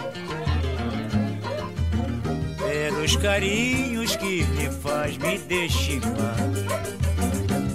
Carinhos 3.21 4.15
que 4.15 4.43
me 4.45 4.69
faz 4.81 5.17
me 5.17 5.39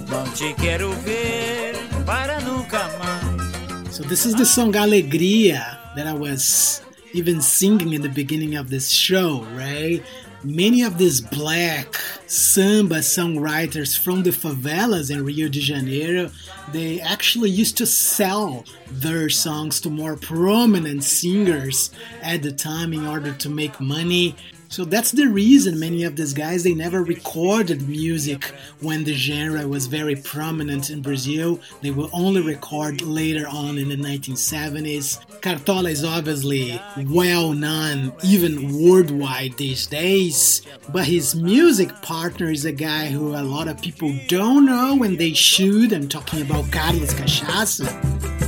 não 0.09 0.29
te 0.33 0.53
quero 0.55 0.91
ver 1.03 1.75
para 2.05 2.41
nunca 2.41 2.89
mais. 2.99 3.95
So 3.95 4.03
this 4.03 4.25
is 4.25 4.35
the 4.35 4.45
song 4.45 4.75
Alegria 4.75 5.79
that 5.95 6.05
I 6.05 6.13
was 6.13 6.81
even 7.13 7.41
singing 7.41 7.93
in 7.93 8.01
the 8.01 8.09
beginning 8.09 8.55
of 8.55 8.69
this 8.69 8.89
show, 8.89 9.45
right? 9.55 10.03
Many 10.43 10.83
of 10.83 10.97
these 10.97 11.21
black 11.21 11.95
samba 12.27 12.99
songwriters 12.99 13.97
from 13.97 14.23
the 14.23 14.31
favelas 14.31 15.09
in 15.09 15.23
Rio 15.23 15.49
de 15.49 15.59
Janeiro, 15.59 16.29
they 16.71 17.01
actually 17.01 17.49
used 17.49 17.77
to 17.77 17.85
sell 17.85 18.63
their 18.91 19.29
songs 19.29 19.81
to 19.81 19.89
more 19.89 20.15
prominent 20.15 21.03
singers 21.03 21.89
at 22.21 22.43
the 22.43 22.51
time 22.51 22.93
in 22.93 23.07
order 23.07 23.33
to 23.33 23.49
make 23.49 23.79
money. 23.79 24.35
So 24.69 24.85
that's 24.85 25.11
the 25.11 25.27
reason 25.27 25.79
many 25.79 26.03
of 26.03 26.15
these 26.15 26.33
guys 26.33 26.63
they 26.63 26.73
never 26.73 27.03
recorded 27.03 27.87
music 27.87 28.45
when 28.81 29.03
the 29.03 29.13
genre 29.13 29.67
was 29.67 29.87
very 29.87 30.15
prominent 30.15 30.89
in 30.89 31.01
Brazil. 31.01 31.59
They 31.81 31.91
will 31.91 32.09
only 32.13 32.41
record 32.41 33.01
later 33.01 33.47
on 33.47 33.77
in 33.77 33.89
the 33.89 33.95
1970s. 33.95 35.25
Cartola 35.41 35.89
is 35.89 36.03
obviously 36.03 36.79
well 37.09 37.53
known 37.53 38.13
even 38.23 38.81
worldwide 38.81 39.57
these 39.57 39.87
days, 39.87 40.63
but 40.89 41.05
his 41.05 41.35
music 41.35 41.89
partner 42.01 42.49
is 42.49 42.65
a 42.65 42.71
guy 42.71 43.07
who 43.07 43.35
a 43.35 43.43
lot 43.43 43.67
of 43.67 43.81
people 43.81 44.13
don't 44.27 44.65
know 44.65 44.95
when 44.95 45.15
they 45.15 45.33
should. 45.33 45.93
I'm 45.93 46.09
talking 46.09 46.41
about 46.41 46.71
Carlos 46.71 47.13
Cachaça. 47.13 48.46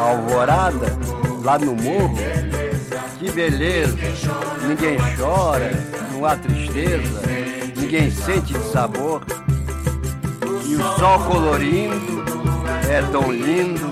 Alvorada, 0.00 0.98
lá 1.44 1.58
no 1.58 1.74
morro. 1.74 2.16
Que 3.18 3.30
beleza! 3.30 3.96
Ninguém 4.66 4.98
chora, 5.16 5.70
não 6.12 6.24
há 6.24 6.36
tristeza, 6.36 7.20
ninguém 7.76 8.10
sente 8.10 8.52
de 8.52 8.64
sabor. 8.70 9.22
E 10.66 10.74
o 10.74 10.98
sol 10.98 11.18
colorindo 11.26 12.24
é 12.88 13.02
tão 13.10 13.30
lindo, 13.30 13.90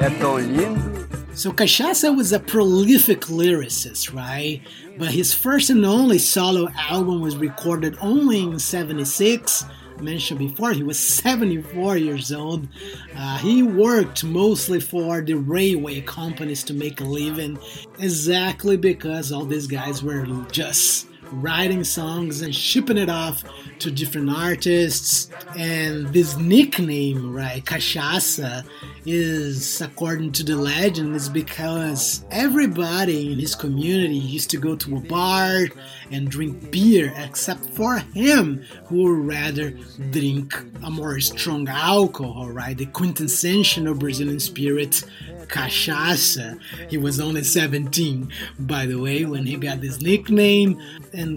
é 0.00 0.10
tão 0.10 0.38
lindo. 0.38 0.92
So 1.34 1.52
Cachaça 1.52 2.12
was 2.12 2.32
a 2.32 2.38
prolific 2.38 3.30
lyricist, 3.30 4.12
right? 4.12 4.60
But 4.98 5.08
his 5.08 5.32
first 5.32 5.70
and 5.70 5.84
only 5.86 6.18
solo 6.18 6.68
album 6.90 7.22
was 7.22 7.36
recorded 7.36 7.96
only 8.02 8.40
in 8.42 8.58
76 8.58 9.64
mentioned 10.02 10.38
before, 10.38 10.72
he 10.72 10.82
was 10.82 10.98
74 10.98 11.96
years 11.96 12.32
old. 12.32 12.68
Uh, 13.16 13.38
he 13.38 13.62
worked 13.62 14.24
mostly 14.24 14.80
for 14.80 15.20
the 15.20 15.34
railway 15.34 16.00
companies 16.00 16.62
to 16.64 16.74
make 16.74 17.00
a 17.00 17.04
living, 17.04 17.58
exactly 17.98 18.76
because 18.76 19.32
all 19.32 19.44
these 19.44 19.66
guys 19.66 20.02
were 20.02 20.26
just 20.50 21.06
writing 21.32 21.84
songs 21.84 22.42
and 22.42 22.54
shipping 22.54 22.98
it 22.98 23.08
off 23.08 23.44
to 23.78 23.90
different 23.90 24.30
artists. 24.30 25.30
And 25.56 26.08
this 26.08 26.36
nickname, 26.36 27.32
right, 27.32 27.64
Cachaça, 27.64 28.64
is, 29.04 29.80
according 29.80 30.32
to 30.32 30.44
the 30.44 30.56
legend, 30.56 31.16
is 31.16 31.28
because 31.28 32.24
everybody 32.30 33.32
in 33.32 33.38
his 33.38 33.54
community 33.54 34.14
used 34.14 34.50
to 34.50 34.58
go 34.58 34.76
to 34.76 34.96
a 34.96 35.00
bar 35.00 35.66
and 36.10 36.30
drink 36.30 36.70
beer, 36.70 37.12
except 37.16 37.64
for 37.70 37.98
him, 37.98 38.64
who 38.86 39.02
would 39.02 39.26
rather 39.26 39.70
drink 40.10 40.54
a 40.84 40.90
more 40.90 41.18
strong 41.20 41.66
alcohol, 41.68 42.50
right? 42.50 42.76
The 42.78 42.86
quintessential 42.86 43.94
Brazilian 43.94 44.38
spirit, 44.38 45.02
cachaça. 45.48 46.58
He 46.88 46.96
was 46.96 47.20
only 47.20 47.42
17, 47.42 48.32
by 48.60 48.86
the 48.86 49.00
way, 49.00 49.24
when 49.24 49.46
he 49.46 49.56
got 49.56 49.80
this 49.80 50.00
nickname. 50.00 50.80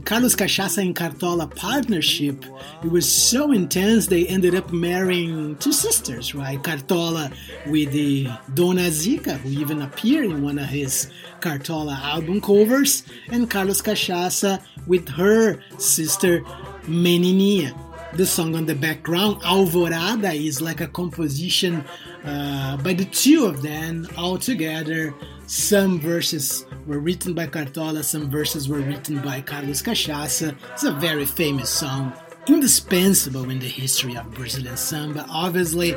Carlos 0.05 0.35
Cachaça 0.35 0.81
and 0.81 0.95
Cartola 0.95 1.47
partnership, 1.55 2.45
it 2.83 2.91
was 2.91 3.07
so 3.11 3.51
intense 3.51 4.07
they 4.07 4.25
ended 4.27 4.55
up 4.55 4.71
marrying 4.71 5.55
two 5.57 5.71
sisters, 5.73 6.33
right? 6.33 6.61
Cartola 6.61 7.31
with 7.67 7.91
the 7.91 8.27
Dona 8.53 8.89
Zica, 8.89 9.37
who 9.37 9.49
even 9.49 9.81
appeared 9.81 10.25
in 10.25 10.43
one 10.43 10.57
of 10.57 10.65
his 10.65 11.11
Cartola 11.39 11.95
album 12.01 12.41
covers, 12.41 13.03
and 13.29 13.49
Carlos 13.49 13.81
Cachaça 13.81 14.61
with 14.87 15.07
her 15.09 15.59
sister 15.77 16.41
Menininha. 16.83 17.73
The 18.13 18.25
song 18.25 18.55
on 18.55 18.65
the 18.65 18.75
background, 18.75 19.41
Alvorada, 19.41 20.33
is 20.33 20.61
like 20.61 20.79
a 20.79 20.87
composition 20.87 21.83
uh, 22.23 22.77
by 22.77 22.93
the 22.93 23.05
two 23.05 23.45
of 23.45 23.61
them 23.61 24.07
all 24.17 24.37
together. 24.37 25.13
Some 25.47 25.99
verses 25.99 26.65
were 26.87 26.97
written 26.97 27.35
by 27.35 27.45
Cartola, 27.45 28.03
some 28.03 28.31
verses 28.31 28.67
were 28.67 28.79
written 28.79 29.21
by 29.21 29.41
Carlos 29.41 29.81
Cachaça. 29.81 30.55
It's 30.73 30.83
a 30.83 30.91
very 30.91 31.25
famous 31.25 31.69
song 31.69 32.13
indispensable 32.47 33.49
in 33.51 33.59
the 33.59 33.67
history 33.67 34.15
of 34.17 34.31
Brazilian 34.33 34.75
samba, 34.75 35.25
obviously. 35.29 35.95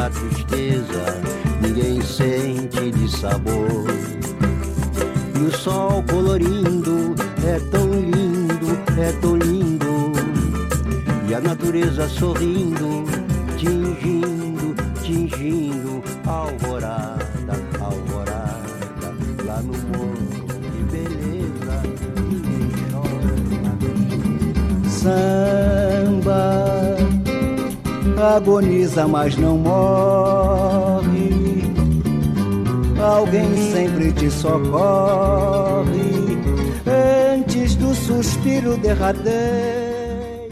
a 0.00 0.08
tristeza, 0.08 1.20
ninguém 1.60 2.00
sente 2.00 2.90
de 2.90 3.08
sabor. 3.08 3.84
E 5.38 5.42
o 5.42 5.50
sol 5.52 6.02
colorindo 6.08 7.14
é 7.46 7.60
tão 7.70 7.86
lindo, 7.92 8.78
é 8.98 9.12
tão 9.20 9.36
lindo. 9.36 10.12
E 11.28 11.34
a 11.34 11.40
natureza 11.40 12.08
sorrindo, 12.08 13.04
tingindo, 13.58 14.74
tingindo, 15.02 16.02
alvorada, 16.26 17.60
alvorada, 17.78 19.14
lá 19.44 19.60
no 19.60 19.74
morro. 19.88 20.16
Que 20.72 20.82
beleza, 20.90 21.82
ninguém 22.26 22.70
chora. 22.90 23.36
Samba 24.88 26.79
agoniza, 28.20 29.06
mas 29.08 29.36
não 29.36 29.56
morre. 29.58 31.30
Alguém 33.02 33.72
sempre 33.72 34.12
te 34.12 34.30
socorre 34.30 35.90
antes 36.86 37.74
do 37.76 37.94
suspiro 37.94 38.76
derradeiro. 38.76 39.90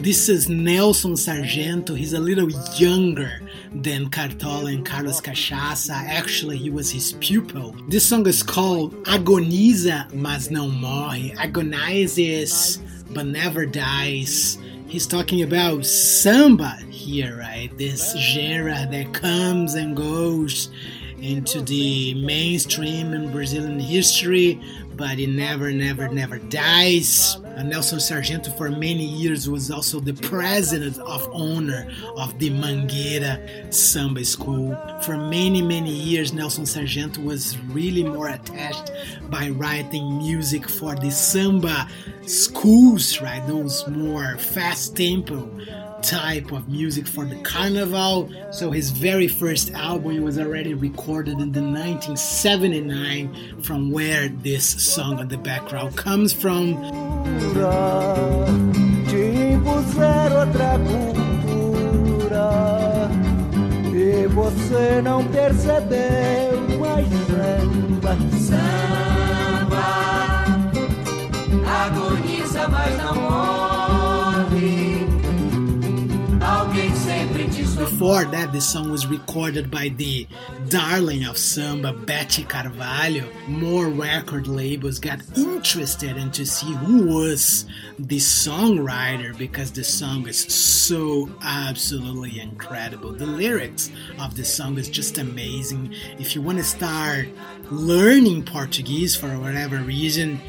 This 0.03 0.29
is 0.29 0.49
Nelson 0.49 1.17
Sargento. 1.17 1.95
He's 1.95 2.15
a 2.15 2.21
little 2.21 2.49
younger 2.79 3.43
than 3.75 4.09
Cartola 4.09 4.71
and 4.71 4.85
Carlos 4.85 5.21
Cachaça. 5.21 5.93
Actually, 5.93 6.57
he 6.57 6.71
was 6.71 6.91
his 6.91 7.13
pupil. 7.15 7.75
This 7.89 8.05
song 8.05 8.27
is 8.27 8.43
called 8.43 8.95
Agoniza, 9.05 10.07
mas 10.15 10.49
não 10.49 10.71
morre. 10.71 11.35
Agonizes, 11.37 12.81
but 13.11 13.27
never 13.27 13.67
dies. 13.67 14.57
He's 14.89 15.07
talking 15.07 15.43
about 15.43 15.85
samba 15.85 16.79
here, 17.09 17.39
right? 17.39 17.71
This 17.79 18.15
genre 18.17 18.87
that 18.91 19.15
comes 19.15 19.75
and 19.75 19.97
goes 19.97 20.69
into 21.21 21.63
the 21.63 22.15
mainstream 22.15 23.13
in 23.13 23.33
Brazilian 23.33 23.81
history, 23.81 24.61
but 24.95 25.19
it 25.19 25.29
never, 25.29 25.73
never, 25.73 26.09
never 26.09 26.39
dies. 26.39 27.37
And 27.57 27.71
Nelson 27.71 27.99
Sargento, 27.99 28.51
for 28.53 28.71
many 28.71 29.05
years, 29.05 29.49
was 29.49 29.71
also 29.71 30.01
the 30.01 30.13
president 30.15 30.99
of 30.99 31.29
owner 31.33 31.91
of 32.17 32.39
the 32.39 32.51
Mangueira 32.51 33.73
Samba 33.73 34.25
School. 34.25 34.77
For 35.03 35.17
many, 35.17 35.63
many 35.63 35.91
years, 35.91 36.33
Nelson 36.33 36.67
Sargento 36.67 37.21
was 37.23 37.59
really 37.69 38.05
more 38.05 38.29
attached 38.29 38.93
by 39.31 39.49
writing 39.51 40.19
music 40.19 40.69
for 40.69 40.95
the 40.95 41.11
samba 41.11 41.89
schools, 42.27 43.21
right? 43.21 43.45
Those 43.47 43.89
more 43.89 44.37
fast 44.39 44.97
tempo 44.97 45.49
type 46.03 46.53
of 46.53 46.69
music 46.69 47.07
for 47.07 47.25
the 47.25 47.41
carnival. 47.43 48.31
So 48.51 48.71
his 48.71 48.91
very 48.91 49.29
first 49.29 49.73
album 49.73 50.23
was 50.23 50.39
already 50.39 50.75
recorded 50.75 51.41
in 51.41 51.53
the 51.53 51.63
1979 51.63 53.63
from 53.63 53.91
where 53.91 54.29
this 54.29 54.67
song 54.67 55.19
on 55.19 55.29
the 55.29 55.39
background 55.39 55.97
comes 55.97 56.33
from. 56.33 56.77
agoniza, 71.89 72.69
mas 72.69 72.97
não 72.99 73.15
morre. 73.15 73.68
Before 77.99 78.25
that, 78.27 78.53
the 78.53 78.61
song 78.61 78.93
was 78.93 79.09
recorded 79.09 79.73
by 79.73 79.89
the 79.89 80.29
darling 80.69 81.25
of 81.25 81.37
samba, 81.37 81.93
Beth 81.93 82.47
Carvalho. 82.47 83.29
More 83.49 83.89
record 83.89 84.47
labels 84.47 85.01
got 85.01 85.19
interested 85.37 86.17
in 86.17 86.31
to 86.31 86.47
see 86.47 86.73
who 86.75 87.09
was 87.09 87.67
the 87.99 88.19
songwriter 88.19 89.37
because 89.37 89.73
the 89.73 89.83
song 89.83 90.29
is 90.29 90.39
so 90.39 91.29
absolutely 91.43 92.39
incredible. 92.39 93.11
The 93.15 93.27
lyrics 93.27 93.91
of 94.21 94.37
the 94.37 94.45
song 94.45 94.79
is 94.79 94.89
just 94.89 95.19
amazing. 95.19 95.93
If 96.21 96.37
you 96.37 96.41
want 96.41 96.59
to 96.59 96.65
start 96.65 97.27
learning 97.73 98.45
Portuguese 98.45 99.17
for 99.17 99.27
whatever 99.41 99.79
reason, 99.79 100.41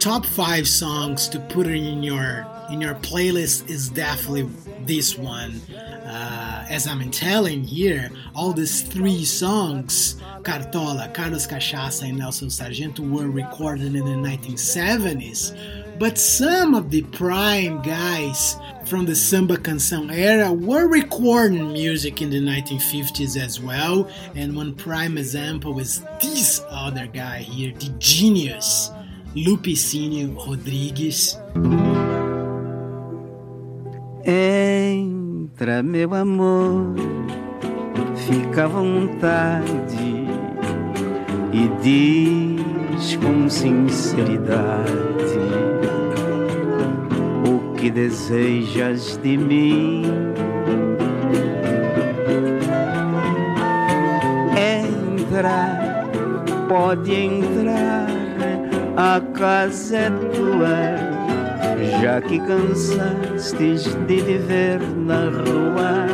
top 0.00 0.26
five 0.26 0.66
songs 0.66 1.28
to 1.28 1.38
put 1.38 1.68
in 1.68 2.02
your 2.02 2.48
in 2.70 2.80
your 2.80 2.94
playlist 2.94 3.68
is 3.68 3.88
definitely 3.88 4.48
this 4.84 5.16
one. 5.16 5.60
Uh, 5.74 6.66
as 6.68 6.86
I'm 6.86 7.10
telling 7.10 7.62
here, 7.62 8.10
all 8.34 8.52
these 8.52 8.82
three 8.82 9.24
songs, 9.24 10.20
Cartola, 10.42 11.12
Carlos 11.12 11.46
Cachaça, 11.46 12.08
and 12.08 12.18
Nelson 12.18 12.50
Sargento, 12.50 13.02
were 13.02 13.28
recorded 13.28 13.94
in 13.94 14.04
the 14.04 14.28
1970s. 14.28 15.56
But 15.98 16.18
some 16.18 16.74
of 16.74 16.90
the 16.90 17.02
prime 17.02 17.82
guys 17.82 18.56
from 18.84 19.06
the 19.06 19.16
samba 19.16 19.56
canção 19.56 20.12
era 20.12 20.52
were 20.52 20.86
recording 20.86 21.72
music 21.72 22.20
in 22.22 22.30
the 22.30 22.40
1950s 22.40 23.36
as 23.36 23.60
well. 23.60 24.08
And 24.34 24.54
one 24.54 24.74
prime 24.74 25.18
example 25.18 25.78
is 25.78 26.02
this 26.20 26.60
other 26.68 27.06
guy 27.06 27.38
here, 27.38 27.72
the 27.72 27.88
genius, 27.98 28.90
Lupicínio 29.34 30.36
Rodrigues. 30.36 31.36
Entra, 34.28 35.84
meu 35.84 36.12
amor, 36.12 36.96
fica 38.16 38.64
à 38.64 38.66
vontade 38.66 40.26
e 41.52 41.70
diz 41.80 43.14
com 43.22 43.48
sinceridade 43.48 44.82
o 47.48 47.72
que 47.74 47.88
desejas 47.88 49.16
de 49.22 49.36
mim. 49.36 50.02
Entra, 54.58 56.02
pode 56.68 57.14
entrar, 57.14 58.08
a 58.96 59.20
casa 59.20 59.96
é 59.96 60.10
tua 60.10 61.05
já 62.00 62.20
que 62.20 62.38
cansastes 62.38 63.84
de 64.06 64.20
viver 64.20 64.80
na 64.80 65.28
rua 65.28 66.06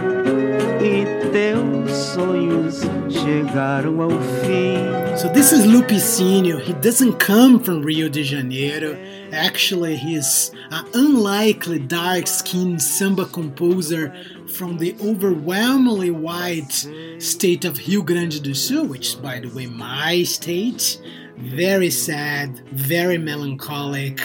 e 0.83 1.31
teus 1.31 1.91
sonhos 1.91 2.81
chegaram 3.09 4.03
ao 4.03 4.11
fim. 4.11 5.17
So 5.17 5.29
this 5.29 5.53
is 5.53 5.65
Lupicínio. 5.65 6.59
He 6.59 6.73
doesn't 6.75 7.19
come 7.19 7.61
from 7.61 7.83
Rio 7.83 8.09
de 8.09 8.25
Janeiro. 8.25 8.97
Actually, 9.33 9.97
he's 9.97 10.51
an 10.71 10.85
unlikely 10.95 11.79
dark-skinned 11.79 12.83
samba 12.83 13.27
composer 13.27 14.13
from 14.49 14.79
the 14.79 14.95
overwhelmingly 15.01 16.11
white 16.11 16.87
state 17.19 17.65
of 17.65 17.79
Rio 17.79 18.03
Grande 18.03 18.43
do 18.43 18.55
Sul, 18.55 18.87
which, 18.87 19.21
by 19.23 19.39
the 19.39 19.49
way, 19.49 19.67
my 19.67 20.25
state. 20.25 21.01
Very 21.39 21.91
sad, 21.91 22.61
very 22.73 23.19
melancholic 23.19 24.21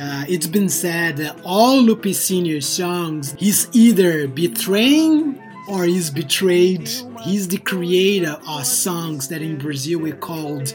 uh, 0.00 0.24
it's 0.28 0.46
been 0.46 0.70
said 0.70 1.18
that 1.18 1.38
all 1.44 1.82
Lupicínio 1.82 2.62
songs, 2.62 3.34
he's 3.38 3.68
either 3.74 4.26
betraying 4.26 5.38
or 5.68 5.84
he's 5.84 6.10
betrayed. 6.10 6.88
He's 7.22 7.48
the 7.48 7.58
creator 7.58 8.38
of 8.48 8.64
songs 8.64 9.28
that 9.28 9.42
in 9.42 9.58
Brazil 9.58 10.00
we 10.00 10.12
called 10.12 10.74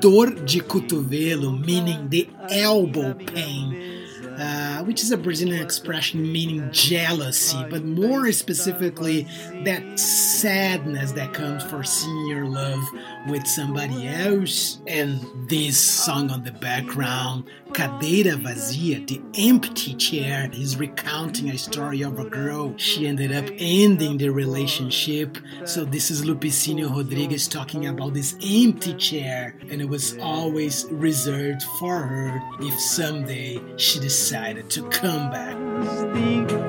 dor 0.00 0.26
de 0.26 0.60
cotovelo, 0.60 1.64
meaning 1.64 2.08
the 2.08 2.28
elbow 2.48 3.12
pain. 3.14 3.98
Uh, 4.38 4.82
which 4.84 5.02
is 5.02 5.12
a 5.12 5.16
Brazilian 5.16 5.62
expression 5.62 6.32
meaning 6.32 6.66
jealousy, 6.72 7.62
but 7.68 7.84
more 7.84 8.32
specifically, 8.32 9.28
that 9.64 9.98
sadness 9.98 11.12
that 11.12 11.32
comes 11.32 11.62
for 11.64 11.82
seeing 11.82 12.26
your 12.26 12.46
love 12.46 12.82
with 13.28 13.46
somebody 13.46 14.08
else. 14.08 14.80
And 14.86 15.20
this 15.48 15.78
song 15.78 16.30
on 16.30 16.42
the 16.42 16.52
background, 16.52 17.44
Cadeira 17.72 18.36
Vazia, 18.36 19.06
the 19.06 19.20
empty 19.38 19.94
chair, 19.94 20.50
is 20.52 20.76
recounting 20.76 21.50
a 21.50 21.58
story 21.58 22.02
of 22.02 22.18
a 22.18 22.24
girl. 22.24 22.74
She 22.76 23.06
ended 23.06 23.32
up 23.32 23.48
ending 23.58 24.18
the 24.18 24.30
relationship. 24.30 25.38
So 25.64 25.84
this 25.84 26.10
is 26.10 26.24
Lupicínio 26.24 26.90
Rodrigues 26.90 27.48
talking 27.48 27.86
about 27.86 28.14
this 28.14 28.34
empty 28.42 28.94
chair, 28.94 29.56
and 29.70 29.80
it 29.80 29.88
was 29.88 30.18
always 30.18 30.86
reserved 30.90 31.62
for 31.78 31.98
her 31.98 32.40
if 32.60 32.78
someday 32.78 33.60
she 33.76 34.00
decided 34.00 34.68
to 34.70 34.88
come 34.88 35.30
back. 35.30 35.71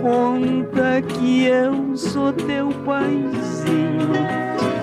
Conta 0.02 1.02
que 1.02 1.45
eu 1.45 1.95
sou 1.95 2.34
teu 2.34 2.69
paizinho, 2.86 4.12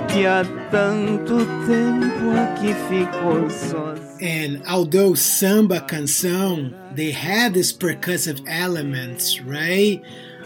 que 0.08 0.26
há 0.26 0.44
tanto 0.70 1.36
tempo 1.66 2.30
aqui 2.38 2.74
ficou 2.88 3.50
sozinho. 3.50 4.10
And 4.22 4.62
although 4.66 5.14
samba 5.14 5.80
canção, 5.80 6.72
they 6.94 7.10
had 7.10 7.54
these 7.54 7.72
percussive 7.72 8.42
elements, 8.46 9.40
right? 9.40 10.02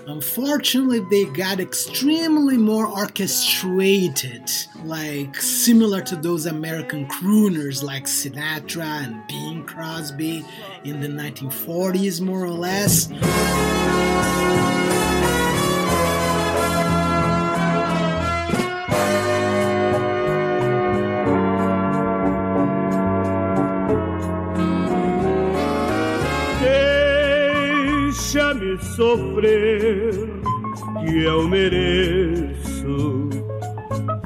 Unfortunately, 0.07 1.01
they 1.01 1.25
got 1.25 1.61
extremely 1.61 2.59
more 2.59 2.87
orchestrated, 2.87 4.51
like 4.85 5.35
similar 5.41 6.03
to 6.03 6.17
those 6.17 6.45
American 6.45 7.07
crooners 7.09 7.83
like 7.83 8.05
Sinatra 8.05 9.05
and 9.05 9.27
Bing 9.27 9.65
Crosby 9.65 10.45
in 10.85 11.01
the 11.01 11.09
1940s, 11.09 12.21
more 12.21 12.45
or 12.45 12.51
less. 12.51 13.11
Sofrer, 28.97 30.13
que 31.05 31.25
eu 31.25 31.49
mereço 31.49 33.29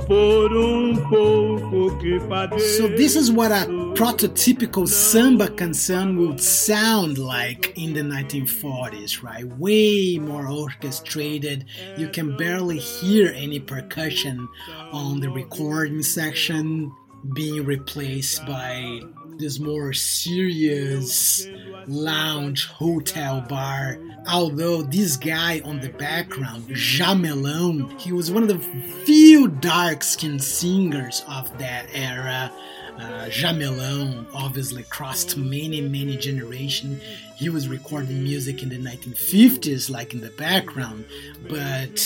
por 0.06 0.56
um 0.56 0.96
pouco 1.08 1.98
que 1.98 2.18
padeço. 2.20 2.78
So 2.78 2.88
this 2.88 3.14
is 3.14 3.30
what 3.30 3.52
a 3.52 3.66
prototypical 3.94 4.86
samba 4.86 5.48
canção 5.48 6.16
would 6.16 6.40
sound 6.40 7.18
like 7.18 7.72
in 7.76 7.92
the 7.92 8.02
1940s, 8.02 9.22
right? 9.22 9.46
Way 9.58 10.18
more 10.18 10.48
orchestrated. 10.48 11.66
You 11.98 12.08
can 12.08 12.36
barely 12.36 12.78
hear 12.78 13.34
any 13.36 13.60
percussion 13.60 14.48
on 14.92 15.20
the 15.20 15.28
recording 15.28 16.02
section 16.02 16.90
being 17.34 17.64
replaced 17.66 18.46
by 18.46 19.00
this 19.38 19.60
more 19.60 19.92
serious 19.92 21.46
lounge 21.86 22.66
hotel 22.66 23.40
bar. 23.48 23.98
Although 24.28 24.82
this 24.82 25.16
guy 25.16 25.60
on 25.64 25.80
the 25.80 25.90
background, 25.90 26.68
Jamelão, 26.68 27.98
he 28.00 28.12
was 28.12 28.30
one 28.30 28.42
of 28.42 28.48
the 28.48 28.58
few 29.04 29.48
dark 29.48 30.02
skinned 30.02 30.42
singers 30.42 31.24
of 31.28 31.56
that 31.58 31.86
era 31.92 32.52
uh, 32.98 33.26
Jamelão 33.28 34.26
obviously 34.34 34.82
crossed 34.84 35.36
many, 35.36 35.80
many 35.80 36.16
generations. 36.16 37.00
He 37.36 37.48
was 37.48 37.68
recording 37.68 38.24
music 38.24 38.64
in 38.64 38.70
the 38.70 38.78
1950s, 38.78 39.88
like 39.88 40.12
in 40.12 40.20
the 40.20 40.30
background, 40.30 41.04
but 41.48 42.04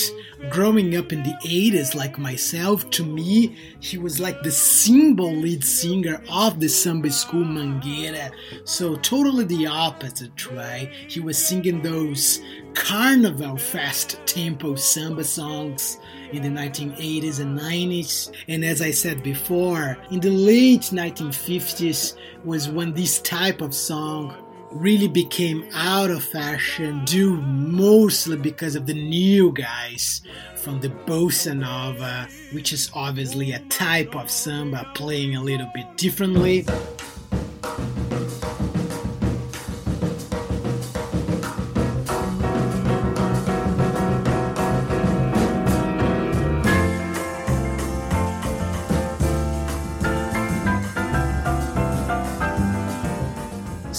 growing 0.50 0.94
up 0.94 1.11
in 1.11 1.22
the 1.22 1.35
80s, 1.46 1.94
like 1.94 2.18
myself, 2.18 2.90
to 2.90 3.05
me, 3.05 3.57
he 3.81 3.96
was 3.96 4.20
like 4.20 4.42
the 4.42 4.50
symbol 4.50 5.33
lead 5.33 5.64
singer 5.64 6.22
of 6.31 6.61
the 6.61 6.68
samba 6.68 7.11
school 7.11 7.44
Mangueira. 7.44 8.31
So, 8.64 8.96
totally 8.96 9.44
the 9.44 9.66
opposite, 9.66 10.50
right? 10.50 10.90
He 11.09 11.20
was 11.20 11.38
singing 11.38 11.81
those 11.81 12.40
carnival 12.74 13.56
fast 13.56 14.18
tempo 14.26 14.74
samba 14.74 15.24
songs 15.24 15.98
in 16.32 16.42
the 16.42 16.48
1980s 16.48 17.40
and 17.40 17.58
90s. 17.58 18.32
And 18.48 18.64
as 18.64 18.82
I 18.82 18.90
said 18.90 19.22
before, 19.22 19.96
in 20.11 20.20
the 20.20 20.30
late 20.30 20.82
1950s 20.82 22.16
was 22.44 22.68
when 22.68 22.92
this 22.92 23.20
type 23.20 23.61
of 23.61 23.74
song 23.74 24.35
really 24.70 25.08
became 25.08 25.68
out 25.74 26.11
of 26.11 26.24
fashion 26.24 27.04
due 27.04 27.37
mostly 27.42 28.37
because 28.37 28.74
of 28.74 28.87
the 28.87 28.94
new 28.94 29.52
guys 29.52 30.22
from 30.56 30.80
the 30.80 30.88
bossa 30.88 31.56
nova, 31.56 32.28
which 32.52 32.72
is 32.72 32.90
obviously 32.94 33.52
a 33.52 33.58
type 33.68 34.14
of 34.14 34.30
samba 34.30 34.90
playing 34.94 35.37
a 35.37 35.42
little 35.42 35.70
bit 35.74 35.96
differently. 35.96 36.64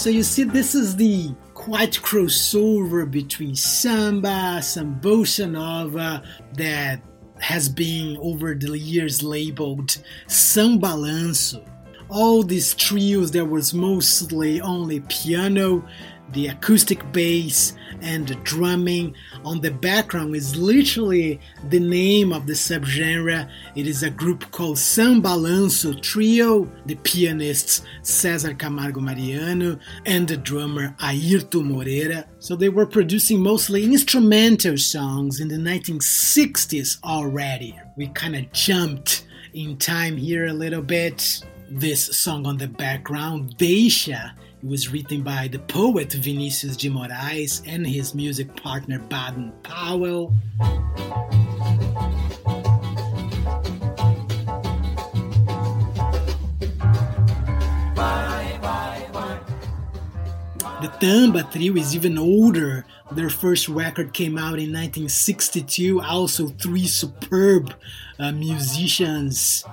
So 0.03 0.09
you 0.09 0.23
see, 0.23 0.43
this 0.43 0.75
is 0.75 0.97
the 0.97 1.33
quite 1.53 1.93
crossover 1.93 3.09
between 3.09 3.55
samba, 3.55 4.61
some 4.61 4.99
bossa 4.99 5.49
nova 5.49 6.21
that 6.57 7.01
has 7.39 7.69
been 7.69 8.17
over 8.17 8.53
the 8.53 8.77
years 8.77 9.23
labeled 9.23 9.97
sambalanço. 10.27 11.65
All 12.09 12.43
these 12.43 12.73
trios 12.73 13.31
that 13.31 13.45
was 13.45 13.73
mostly 13.73 14.59
only 14.59 14.99
piano, 15.07 15.87
the 16.33 16.47
acoustic 16.47 17.09
bass, 17.13 17.71
and 18.01 18.41
drumming 18.43 19.15
on 19.45 19.62
the 19.62 19.71
background 19.71 20.36
is 20.36 20.56
literally 20.56 21.39
the 21.69 21.79
name 21.79 22.34
of 22.34 22.47
the 22.47 22.53
subgenre. 22.53 23.49
It 23.75 23.88
is 23.88 24.03
a 24.03 24.10
group 24.10 24.51
called 24.51 24.77
Sambalanço 24.77 26.01
Trio, 26.01 26.69
the 26.86 26.95
pianists 26.95 27.84
César 28.01 28.58
Camargo 28.58 28.99
Mariano 28.99 29.79
and 30.06 30.27
the 30.27 30.38
drummer 30.38 30.95
Airto 30.99 31.63
Moreira. 31.63 32.25
So 32.39 32.56
they 32.56 32.69
were 32.69 32.86
producing 32.86 33.41
mostly 33.41 33.84
instrumental 33.84 34.77
songs 34.77 35.39
in 35.39 35.47
the 35.47 35.58
1960s 35.58 37.03
already. 37.03 37.79
We 37.95 38.08
kind 38.08 38.36
of 38.36 38.51
jumped 38.51 39.25
in 39.53 39.77
time 39.77 40.17
here 40.17 40.47
a 40.47 40.53
little 40.53 40.82
bit. 40.82 41.43
This 41.69 42.15
song 42.15 42.45
on 42.45 42.58
the 42.58 42.67
background, 42.67 43.58
Deixa, 43.58 44.36
it 44.63 44.69
was 44.69 44.89
written 44.89 45.21
by 45.23 45.49
the 45.49 45.60
poet 45.60 46.13
Vinicius 46.13 46.78
de 46.78 46.89
Moraes 46.89 47.62
and 47.67 47.86
his 47.86 48.15
music 48.15 48.56
partner 48.56 48.99
Baden 48.99 49.52
Powell. 49.62 50.34
The 60.82 60.91
Tamba 60.99 61.43
Trio 61.52 61.76
is 61.76 61.95
even 61.95 62.17
older. 62.17 62.86
Their 63.12 63.30
first 63.30 63.67
record 63.67 64.13
came 64.13 64.38
out 64.38 64.60
in 64.60 64.71
1962. 64.71 66.02
Also, 66.02 66.47
three 66.47 66.88
superb 66.88 67.73
uh, 68.17 68.32
musicians 68.32 69.65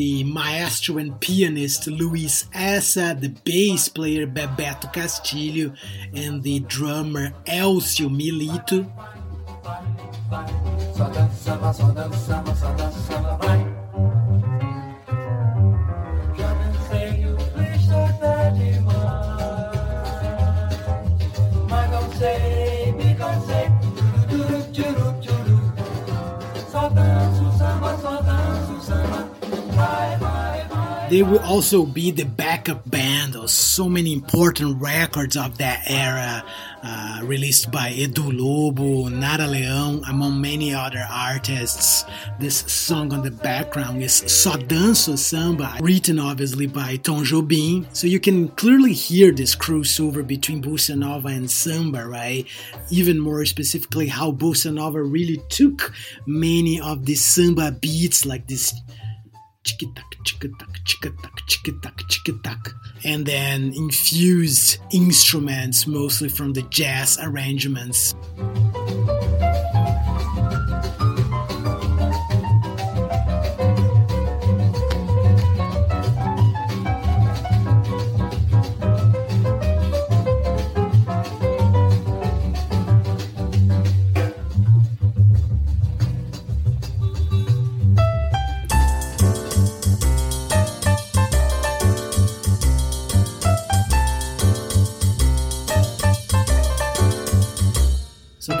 the 0.00 0.24
maestro 0.24 0.96
and 0.96 1.20
pianist 1.20 1.86
Luiz 1.86 2.46
Eça, 2.54 3.20
the 3.20 3.28
bass 3.44 3.86
player 3.86 4.26
Bebeto 4.26 4.90
Castilho, 4.94 5.76
and 6.14 6.42
the 6.42 6.60
drummer 6.60 7.34
Hélcio 7.44 8.08
Milito. 8.08 8.88
They 31.10 31.24
will 31.24 31.40
also 31.40 31.84
be 31.84 32.12
the 32.12 32.22
backup 32.22 32.88
band 32.88 33.34
of 33.34 33.50
so 33.50 33.88
many 33.88 34.12
important 34.12 34.80
records 34.80 35.36
of 35.36 35.58
that 35.58 35.82
era, 35.90 36.44
uh, 36.84 37.22
released 37.24 37.72
by 37.72 37.90
Edu 37.90 38.30
Lobo, 38.32 39.08
Nara 39.08 39.48
Leão, 39.48 40.08
among 40.08 40.40
many 40.40 40.72
other 40.72 41.04
artists. 41.10 42.04
This 42.38 42.58
song 42.58 43.12
on 43.12 43.24
the 43.24 43.32
background 43.32 44.00
is 44.04 44.22
Só 44.22 44.52
Danço 44.52 45.18
Samba, 45.18 45.78
written 45.80 46.20
obviously 46.20 46.68
by 46.68 46.94
Tom 46.94 47.24
Jobim. 47.24 47.86
So 47.92 48.06
you 48.06 48.20
can 48.20 48.46
clearly 48.50 48.92
hear 48.92 49.32
this 49.32 49.56
crossover 49.56 50.24
between 50.24 50.62
Bossa 50.62 50.96
Nova 50.96 51.26
and 51.26 51.50
Samba, 51.50 52.06
right? 52.06 52.46
Even 52.88 53.18
more 53.18 53.44
specifically, 53.46 54.06
how 54.06 54.30
Bossa 54.30 54.72
Nova 54.72 55.02
really 55.02 55.42
took 55.48 55.92
many 56.24 56.80
of 56.80 57.04
the 57.04 57.16
Samba 57.16 57.72
beats, 57.72 58.24
like 58.24 58.46
this 58.46 58.72
chick-tack, 59.64 60.16
chick-tack, 60.24 60.84
chick-tack, 60.84 61.46
chick-tack, 61.46 62.02
chick-tack, 62.08 62.68
and 63.04 63.26
then 63.26 63.72
infused 63.76 64.78
instruments 64.92 65.86
mostly 65.86 66.28
from 66.28 66.52
the 66.54 66.62
jazz 66.62 67.18
arrangements. 67.20 68.14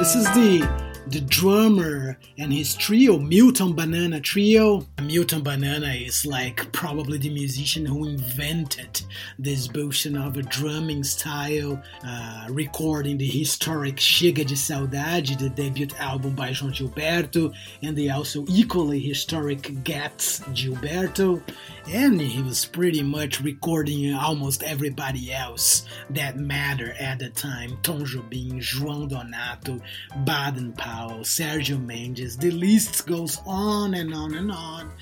This 0.00 0.16
is 0.16 0.24
the 0.32 0.89
the 1.08 1.20
drummer 1.20 2.16
and 2.38 2.52
his 2.52 2.74
trio, 2.74 3.18
Milton 3.18 3.74
Banana 3.74 4.20
Trio. 4.20 4.86
Milton 5.02 5.42
Banana 5.42 5.88
is 5.88 6.26
like 6.26 6.70
probably 6.72 7.18
the 7.18 7.30
musician 7.30 7.84
who 7.84 8.06
invented 8.06 9.02
this 9.38 9.66
version 9.66 10.16
of 10.16 10.36
a 10.36 10.42
drumming 10.42 11.02
style, 11.02 11.82
uh, 12.06 12.46
recording 12.50 13.18
the 13.18 13.26
historic 13.26 13.96
Chega 13.96 14.46
de 14.46 14.54
Saudade, 14.54 15.38
the 15.38 15.48
debut 15.48 15.88
album 15.98 16.34
by 16.34 16.50
João 16.50 16.70
Gilberto, 16.70 17.52
and 17.82 17.96
the 17.96 18.10
also 18.10 18.44
equally 18.48 19.00
historic 19.00 19.82
Gats 19.82 20.40
Gilberto. 20.50 21.42
And 21.88 22.20
he 22.20 22.42
was 22.42 22.66
pretty 22.66 23.02
much 23.02 23.40
recording 23.40 24.14
almost 24.14 24.62
everybody 24.62 25.32
else 25.32 25.86
that 26.10 26.36
mattered 26.36 26.94
at 27.00 27.18
the 27.18 27.30
time 27.30 27.78
Tom 27.82 28.04
Jobim, 28.04 28.60
João 28.60 29.08
Donato, 29.08 29.80
Baden 30.24 30.72
Powell. 30.74 30.89
Sergio 31.22 31.84
Mendes. 31.84 32.36
The 32.36 32.50
list 32.50 33.06
goes 33.06 33.40
on 33.46 33.94
and 33.94 34.14
on 34.14 34.34
and 34.34 34.50
on. 34.50 34.92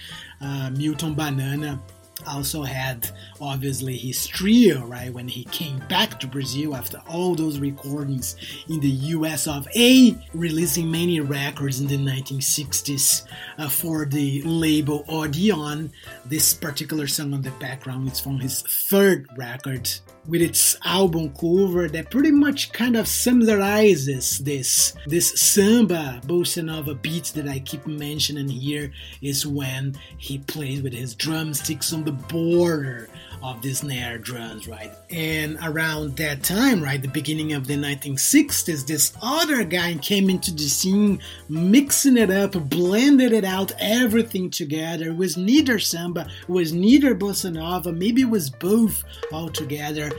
Uh, 0.40 0.70
Milton 0.76 1.14
Banana 1.14 1.80
also 2.26 2.62
had 2.62 3.10
obviously 3.40 3.96
his 3.96 4.26
trio, 4.26 4.84
right? 4.84 5.12
When 5.12 5.28
he 5.28 5.44
came 5.44 5.78
back 5.88 6.18
to 6.20 6.26
Brazil 6.26 6.74
after 6.74 7.00
all 7.08 7.34
those 7.34 7.58
recordings 7.58 8.36
in 8.68 8.80
the 8.80 8.88
US 8.88 9.46
of 9.46 9.68
A, 9.76 10.16
releasing 10.34 10.90
many 10.90 11.20
records 11.20 11.80
in 11.80 11.86
the 11.86 11.96
1960s 11.96 13.24
uh, 13.58 13.68
for 13.68 14.04
the 14.04 14.42
label 14.42 15.04
Odeon. 15.08 15.92
This 16.26 16.54
particular 16.54 17.06
song 17.06 17.34
on 17.34 17.42
the 17.42 17.52
background 17.52 18.10
is 18.10 18.20
from 18.20 18.38
his 18.38 18.62
third 18.62 19.26
record, 19.36 19.88
with 20.28 20.42
its 20.42 20.76
album 20.84 21.32
cover 21.32 21.88
that 21.88 22.10
pretty 22.10 22.30
much 22.30 22.70
kind 22.72 22.96
of 22.96 23.08
summarizes 23.08 24.38
this 24.40 24.94
this 25.06 25.32
samba 25.40 26.20
bossa 26.26 26.62
nova 26.62 26.94
beat 26.94 27.32
that 27.34 27.48
I 27.48 27.60
keep 27.60 27.86
mentioning 27.86 28.48
here 28.48 28.92
is 29.22 29.46
when 29.46 29.96
he 30.18 30.38
plays 30.38 30.82
with 30.82 30.92
his 30.92 31.14
drumsticks 31.14 31.94
on 31.94 32.04
the 32.04 32.12
border 32.12 33.08
of 33.42 33.62
these 33.62 33.78
snare 33.78 34.18
drums, 34.18 34.68
right? 34.68 34.92
And 35.10 35.58
around 35.62 36.16
that 36.16 36.42
time, 36.42 36.82
right, 36.82 37.00
the 37.00 37.08
beginning 37.08 37.52
of 37.52 37.66
the 37.66 37.74
1960s, 37.74 38.86
this 38.86 39.12
other 39.22 39.64
guy 39.64 39.94
came 39.94 40.28
into 40.30 40.52
the 40.52 40.68
scene, 40.68 41.20
mixing 41.48 42.16
it 42.16 42.30
up, 42.30 42.52
blended 42.68 43.32
it 43.32 43.44
out, 43.44 43.72
everything 43.78 44.50
together. 44.50 45.08
It 45.08 45.16
was 45.16 45.36
neither 45.36 45.78
samba, 45.78 46.28
it 46.42 46.48
was 46.48 46.72
neither 46.72 47.14
bossa 47.14 47.52
nova, 47.52 47.92
maybe 47.92 48.22
it 48.22 48.30
was 48.30 48.50
both 48.50 49.04
all 49.32 49.48
together. 49.48 50.10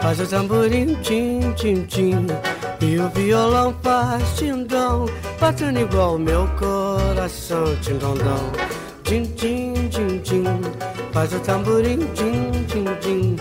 Faz 0.00 0.18
o 0.18 0.26
tamborim, 0.26 0.96
tchim, 1.04 1.54
tchim, 1.54 1.86
tchim. 1.86 2.59
E 2.82 2.98
o 2.98 3.10
violão 3.10 3.74
faz 3.82 4.22
tindão, 4.38 5.06
batendo 5.38 5.80
igual 5.80 6.18
meu 6.18 6.48
coração, 6.58 7.76
tindondão. 7.82 8.50
Tim, 9.04 9.24
tim, 9.36 9.74
tim, 9.90 10.18
tim, 10.20 10.44
faz 11.12 11.32
o 11.34 11.40
tamborim, 11.40 11.98
tim, 12.14 12.64
tim, 12.68 12.84
tim. 13.00 13.36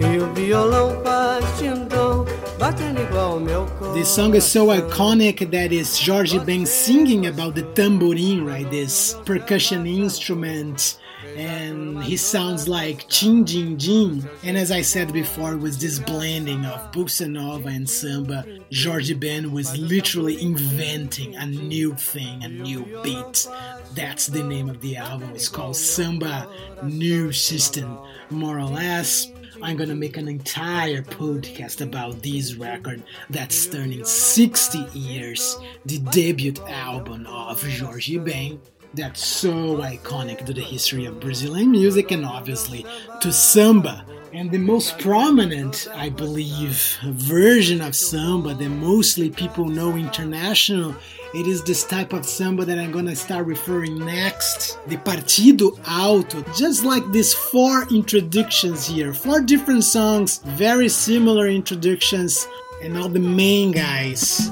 E 0.00 0.18
o 0.18 0.32
violão 0.34 1.00
faz 1.04 1.44
tindão, 1.56 2.26
batendo 2.58 3.00
igual 3.00 3.38
meu 3.38 3.64
coração. 3.78 3.94
This 3.94 4.08
song 4.08 4.36
is 4.36 4.44
so 4.44 4.72
iconic 4.72 5.46
that 5.52 5.72
is 5.72 5.96
Jorge 5.96 6.40
Ben 6.40 6.66
singing 6.66 7.26
about 7.28 7.54
the 7.54 7.62
tamborim, 7.74 8.44
right? 8.44 8.68
This 8.70 9.16
percussion 9.24 9.86
instrument 9.86 10.98
and 11.36 12.02
he 12.02 12.16
sounds 12.16 12.68
like 12.68 13.08
Chin 13.08 13.44
Jin 13.44 13.78
Jin. 13.78 14.28
And 14.42 14.56
as 14.56 14.70
I 14.70 14.82
said 14.82 15.12
before, 15.12 15.56
was 15.56 15.78
this 15.78 15.98
blending 15.98 16.64
of 16.64 16.92
bossa 16.92 17.30
nova 17.30 17.68
and 17.68 17.88
samba. 17.88 18.44
Jorge 18.74 19.14
Ben 19.14 19.52
was 19.52 19.76
literally 19.76 20.40
inventing 20.42 21.36
a 21.36 21.46
new 21.46 21.94
thing, 21.94 22.42
a 22.44 22.48
new 22.48 22.84
beat. 23.02 23.48
That's 23.94 24.26
the 24.26 24.42
name 24.42 24.68
of 24.68 24.80
the 24.80 24.96
album. 24.96 25.30
It's 25.34 25.48
called 25.48 25.76
Samba 25.76 26.48
New 26.82 27.32
System, 27.32 27.98
more 28.30 28.58
or 28.58 28.64
less. 28.64 29.28
I'm 29.62 29.76
gonna 29.76 29.94
make 29.94 30.16
an 30.16 30.28
entire 30.28 31.02
podcast 31.02 31.82
about 31.82 32.22
this 32.22 32.54
record 32.54 33.02
that's 33.28 33.66
turning 33.66 34.04
60 34.04 34.78
years, 34.98 35.58
the 35.84 35.98
debut 35.98 36.54
album 36.66 37.26
of 37.26 37.62
Jorge 37.78 38.16
Ben 38.16 38.58
that's 38.94 39.24
so 39.24 39.76
iconic 39.78 40.44
to 40.46 40.52
the 40.52 40.60
history 40.60 41.04
of 41.04 41.20
Brazilian 41.20 41.70
music 41.70 42.10
and 42.10 42.24
obviously 42.24 42.84
to 43.20 43.32
samba. 43.32 44.04
And 44.32 44.50
the 44.50 44.58
most 44.58 44.98
prominent, 44.98 45.88
I 45.92 46.08
believe, 46.08 46.98
version 47.02 47.80
of 47.80 47.96
samba 47.96 48.54
that 48.54 48.68
mostly 48.68 49.28
people 49.28 49.64
know 49.64 49.96
international, 49.96 50.94
it 51.34 51.46
is 51.46 51.64
this 51.64 51.84
type 51.84 52.12
of 52.12 52.24
samba 52.24 52.64
that 52.64 52.78
I'm 52.78 52.92
gonna 52.92 53.16
start 53.16 53.46
referring 53.46 54.04
next, 54.04 54.78
the 54.86 54.96
Partido 54.96 55.78
Alto. 55.86 56.42
Just 56.56 56.84
like 56.84 57.10
these 57.10 57.34
four 57.34 57.88
introductions 57.90 58.86
here, 58.86 59.12
four 59.12 59.40
different 59.40 59.82
songs, 59.82 60.38
very 60.44 60.88
similar 60.88 61.48
introductions, 61.48 62.46
and 62.82 62.96
all 62.96 63.08
the 63.08 63.20
main 63.20 63.72
guys. 63.72 64.50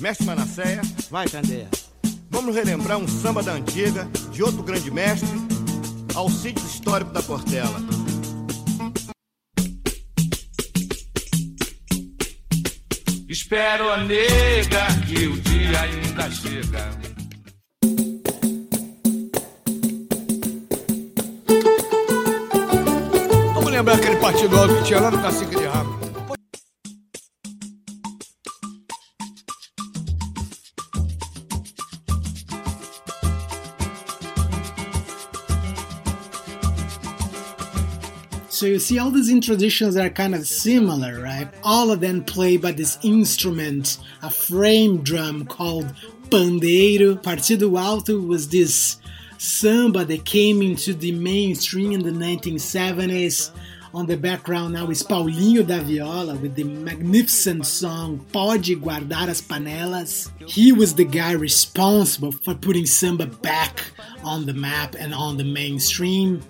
Mestre 0.00 0.26
Manasseia, 0.26 0.82
vai 1.10 1.26
Candeia. 1.26 1.85
Vamos 2.36 2.54
relembrar 2.54 2.98
um 2.98 3.08
samba 3.08 3.42
da 3.42 3.52
antiga, 3.52 4.06
de 4.30 4.42
outro 4.42 4.62
grande 4.62 4.90
mestre, 4.90 5.26
Alcides 6.14 6.62
Histórico 6.64 7.10
da 7.10 7.22
Portela. 7.22 7.80
Espero 13.26 13.90
a 13.90 13.96
nega 13.96 14.86
que 15.06 15.26
o 15.26 15.40
dia 15.40 15.80
ainda 15.80 16.30
chega. 16.30 16.90
Vamos 23.54 23.70
lembrar 23.70 23.94
aquele 23.94 24.16
partido 24.16 24.58
alto 24.58 24.76
que 24.76 24.84
tinha 24.84 25.00
lá 25.00 25.10
no 25.10 25.22
Cacique 25.22 25.56
de 25.56 25.64
Rabo. 25.64 26.05
So 38.56 38.64
you 38.64 38.78
see, 38.78 38.98
all 38.98 39.10
these 39.10 39.28
introductions 39.28 39.98
are 39.98 40.08
kind 40.08 40.34
of 40.34 40.46
similar, 40.46 41.20
right? 41.20 41.46
All 41.62 41.90
of 41.90 42.00
them 42.00 42.24
played 42.24 42.62
by 42.62 42.72
this 42.72 42.96
instrument, 43.02 43.98
a 44.22 44.30
frame 44.30 45.02
drum 45.02 45.44
called 45.44 45.94
pandeiro. 46.30 47.22
Partido 47.22 47.78
Alto 47.78 48.18
was 48.18 48.48
this 48.48 48.96
samba 49.36 50.06
that 50.06 50.24
came 50.24 50.62
into 50.62 50.94
the 50.94 51.12
mainstream 51.12 51.92
in 51.92 52.02
the 52.02 52.10
1970s. 52.10 53.50
On 53.92 54.06
the 54.06 54.16
background 54.16 54.72
now 54.72 54.88
is 54.88 55.02
Paulinho 55.02 55.66
da 55.66 55.80
Viola 55.80 56.36
with 56.36 56.54
the 56.54 56.64
magnificent 56.64 57.66
song 57.66 58.24
Pode 58.32 58.80
Guardar 58.80 59.28
as 59.28 59.42
Panelas. 59.42 60.30
He 60.48 60.72
was 60.72 60.94
the 60.94 61.04
guy 61.04 61.32
responsible 61.32 62.32
for 62.32 62.54
putting 62.54 62.86
samba 62.86 63.26
back 63.26 63.90
on 64.24 64.46
the 64.46 64.54
map 64.54 64.94
and 64.98 65.12
on 65.12 65.36
the 65.36 65.44
mainstream 65.44 66.42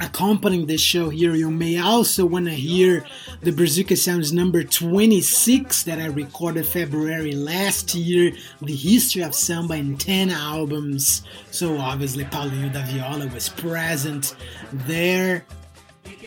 accompanying 0.00 0.66
this 0.66 0.80
show 0.80 1.08
here, 1.08 1.34
you 1.34 1.50
may 1.50 1.78
also 1.78 2.26
want 2.26 2.46
to 2.46 2.52
hear 2.52 3.04
the 3.42 3.52
Brazuca 3.52 3.96
Sounds 3.96 4.32
number 4.32 4.64
26 4.64 5.84
that 5.84 5.98
I 5.98 6.06
recorded 6.06 6.66
February 6.66 7.32
last 7.32 7.94
year, 7.94 8.32
the 8.60 8.74
history 8.74 9.22
of 9.22 9.34
samba 9.34 9.74
in 9.74 9.96
10 9.96 10.30
albums. 10.30 11.22
So 11.50 11.78
obviously 11.78 12.24
Paulinho 12.24 12.72
da 12.72 12.84
Viola 12.86 13.28
was 13.28 13.48
present 13.48 14.34
there. 14.72 15.46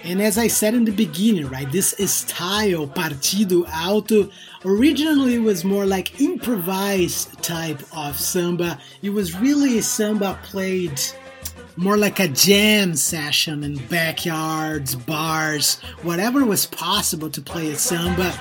And 0.04 0.22
as 0.22 0.38
I 0.38 0.48
said 0.48 0.74
in 0.74 0.86
the 0.86 0.92
beginning, 0.92 1.50
right, 1.50 1.70
this 1.72 1.90
style, 1.90 2.88
Partido 2.88 3.68
Alto, 3.68 4.30
originally 4.64 5.40
was 5.40 5.66
more 5.66 5.86
like 5.86 6.22
improvised 6.22 7.42
type 7.44 7.82
of 7.96 8.18
samba. 8.18 8.80
It 9.02 9.10
was 9.10 9.38
really 9.38 9.82
samba 9.82 10.40
played 10.44 11.02
more 11.78 11.96
like 11.96 12.20
a 12.20 12.28
jam 12.28 12.96
session 12.96 13.64
in 13.64 13.78
backyards, 13.88 14.96
bars, 14.96 15.76
whatever 16.02 16.44
was 16.44 16.66
possible 16.66 17.30
to 17.30 17.42
play 17.42 17.72
a 17.72 17.76
samba. 17.78 18.34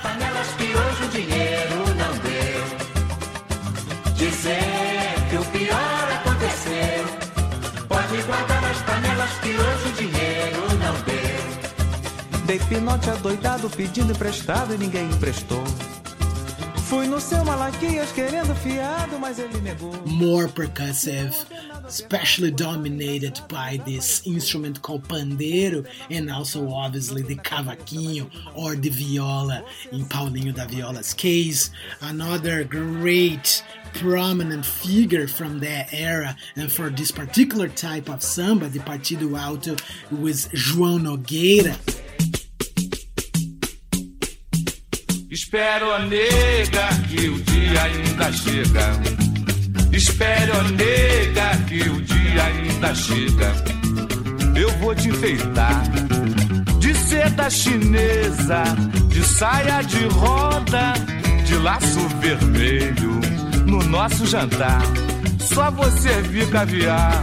Dei 12.45 12.59
pinote 12.59 13.09
adoidado 13.09 13.69
pedindo 13.69 14.13
emprestado 14.13 14.73
e 14.73 14.77
ninguém 14.77 15.05
emprestou. 15.09 15.63
Fui 16.87 17.05
no 17.05 17.19
seu 17.19 17.43
Malaquias 17.43 18.13
querendo 18.13 18.55
fiado, 18.55 19.19
mas 19.19 19.37
ele 19.39 19.59
negou. 19.59 19.91
More 20.05 20.47
percussive, 20.47 21.35
especially 21.85 22.49
dominated 22.49 23.41
by 23.49 23.77
this 23.83 24.25
instrument 24.25 24.81
called 24.81 25.05
pandeiro 25.09 25.85
and 26.09 26.31
also 26.31 26.69
obviously 26.69 27.23
the 27.23 27.35
cavaquinho 27.35 28.29
or 28.55 28.77
the 28.77 28.89
viola 28.89 29.65
in 29.91 30.05
Paulinho 30.05 30.53
da 30.55 30.65
Viola's 30.65 31.13
case. 31.13 31.71
Another 31.99 32.63
great 32.63 33.61
prominent 33.95 34.65
figure 34.65 35.27
from 35.27 35.59
that 35.59 35.93
era 35.93 36.37
and 36.55 36.71
for 36.71 36.89
this 36.89 37.11
particular 37.11 37.67
type 37.67 38.09
of 38.09 38.23
samba, 38.23 38.69
the 38.69 38.79
Partido 38.79 39.37
Alto, 39.37 39.75
was 40.09 40.47
João 40.53 40.99
Nogueira. 41.01 41.75
Espero, 45.39 45.99
nega, 46.07 46.87
que 47.07 47.29
o 47.29 47.39
dia 47.43 47.83
ainda 47.83 48.33
chega. 48.33 48.87
Espero, 49.93 50.63
nega, 50.71 51.57
que 51.67 51.79
o 51.87 52.01
dia 52.01 52.43
ainda 52.43 52.95
chega. 52.95 53.53
Eu 54.59 54.67
vou 54.79 54.95
te 54.95 55.09
enfeitar 55.09 55.83
de 56.79 56.91
seda 56.95 57.51
chinesa, 57.51 58.63
de 59.09 59.23
saia 59.23 59.83
de 59.83 60.07
roda, 60.07 60.93
de 61.45 61.55
laço 61.57 62.09
vermelho 62.19 63.21
no 63.67 63.83
nosso 63.83 64.25
jantar. 64.25 64.81
Só 65.39 65.69
você 65.69 66.19
vir 66.23 66.49
caviar. 66.49 67.21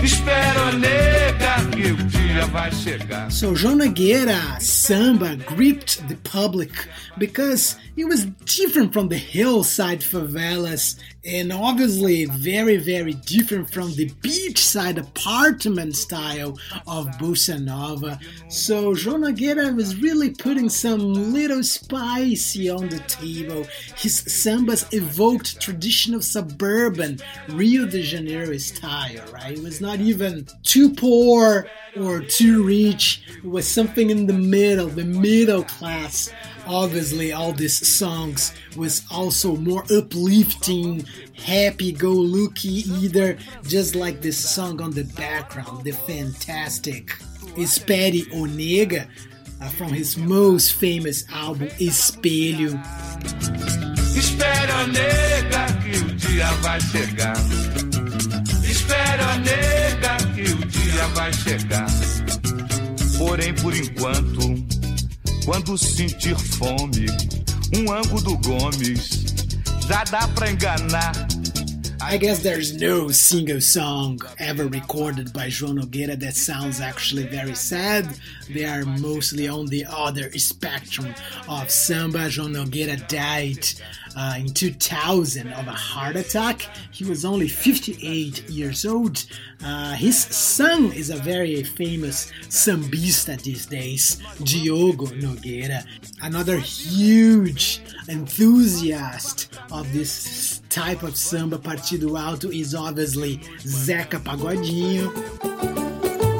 Espero, 0.00 0.78
nega, 0.78 1.56
que 1.80 1.92
o 1.92 1.96
dia 1.96 2.46
vai 2.46 2.70
chegar. 2.72 3.30
So 3.30 3.54
João 3.54 3.76
Nogueira 3.76 4.38
samba 4.60 5.36
gripped 5.36 6.02
the 6.08 6.16
public 6.30 6.72
because 7.20 7.76
it 7.96 8.06
was 8.06 8.24
different 8.24 8.92
from 8.92 9.08
the 9.08 9.16
hillside 9.16 10.00
favelas 10.00 10.98
and 11.22 11.52
obviously 11.52 12.24
very 12.24 12.78
very 12.78 13.12
different 13.12 13.70
from 13.70 13.94
the 13.94 14.08
beachside 14.22 14.98
apartment 14.98 15.94
style 15.94 16.58
of 16.86 17.06
bossa 17.18 17.62
nova. 17.62 18.18
So 18.48 18.94
João 18.94 19.20
Nogueira 19.20 19.76
was 19.76 20.00
really 20.00 20.30
putting 20.30 20.70
some 20.70 21.32
little 21.32 21.62
spicy 21.62 22.70
on 22.70 22.88
the 22.88 23.00
table. 23.00 23.64
His 23.96 24.22
sambas 24.22 24.92
evoked 24.94 25.60
traditional 25.60 26.22
suburban 26.22 27.20
Rio 27.50 27.84
de 27.86 28.02
Janeiro 28.02 28.56
style 28.56 29.22
right? 29.30 29.58
It 29.58 29.62
was 29.62 29.80
not 29.82 30.00
even 30.00 30.46
too 30.62 30.94
poor 30.94 31.66
or 32.00 32.20
too 32.20 32.64
rich. 32.64 33.22
It 33.36 33.44
was 33.44 33.68
something 33.68 34.08
in 34.08 34.26
the 34.26 34.32
middle 34.32 34.88
the 34.88 35.04
middle 35.04 35.64
class 35.64 36.32
obviously 36.70 37.32
all 37.32 37.52
these 37.52 37.86
songs 37.86 38.52
was 38.76 39.02
also 39.10 39.56
more 39.56 39.82
uplifting 39.90 41.04
happy 41.34 41.90
go 41.90 42.12
lucky 42.12 42.84
either 43.02 43.36
just 43.66 43.96
like 43.96 44.20
this 44.20 44.38
song 44.38 44.80
on 44.80 44.92
the 44.92 45.04
background 45.16 45.82
the 45.82 45.90
fantastic 45.90 47.10
Espere 47.56 48.22
o 48.32 48.46
Nega 48.46 49.08
uh, 49.60 49.68
from 49.70 49.92
his 49.92 50.16
most 50.16 50.74
famous 50.74 51.24
album 51.32 51.68
Espelho. 51.80 52.80
Espere 54.16 54.72
o 54.72 54.86
nega 54.86 55.66
que 55.82 55.98
o 55.98 56.16
dia 56.16 56.46
vai 56.62 56.80
chegar. 56.80 57.36
Espere 58.62 59.22
o 59.22 59.38
nega 59.40 60.16
que 60.34 60.42
o 60.42 60.66
dia 60.66 61.06
vai 61.08 61.32
chegar. 61.32 61.88
Porém 63.18 63.54
por 63.54 63.74
enquanto 63.74 64.69
Quando 65.50 65.76
sentir 65.76 66.36
fome, 66.38 67.06
um 67.74 67.92
ângulo 67.92 68.22
do 68.22 68.36
Gomes 68.38 69.24
já 69.88 70.04
dá 70.04 70.28
pra 70.28 70.48
enganar. 70.48 71.12
I 72.00 72.18
guess 72.18 72.38
there's 72.38 72.72
no 72.72 73.12
single 73.12 73.60
song 73.60 74.16
ever 74.38 74.68
recorded 74.68 75.32
by 75.32 75.50
João 75.50 75.74
Nogueira 75.74 76.16
that 76.20 76.36
sounds 76.36 76.80
actually 76.80 77.24
very 77.24 77.56
sad. 77.56 78.08
They 78.48 78.64
are 78.64 78.84
mostly 78.84 79.48
on 79.48 79.66
the 79.66 79.84
other 79.86 80.30
spectrum 80.38 81.12
of 81.48 81.68
samba. 81.68 82.30
João 82.30 82.48
Nogueira 82.48 82.96
died 83.08 83.74
uh, 84.16 84.34
in 84.38 84.48
2000 84.48 85.52
of 85.52 85.66
a 85.66 85.72
heart 85.72 86.16
attack. 86.16 86.62
He 86.90 87.04
was 87.04 87.24
only 87.24 87.48
58 87.48 88.48
years 88.48 88.84
old. 88.84 89.24
Uh, 89.64 89.94
his 89.94 90.18
son 90.18 90.92
is 90.92 91.10
a 91.10 91.16
very 91.16 91.62
famous 91.62 92.30
sambista 92.48 93.40
these 93.42 93.66
days, 93.66 94.16
Diogo 94.42 95.06
Nogueira, 95.20 95.84
another 96.22 96.58
huge 96.58 97.82
enthusiast 98.08 99.48
of 99.70 99.92
this 99.92 100.62
type 100.68 101.02
of 101.02 101.16
samba 101.16 101.58
partido 101.58 102.16
alto 102.16 102.48
is 102.50 102.74
obviously 102.74 103.38
Zeca 103.58 104.18
Pagodinho. 104.18 105.12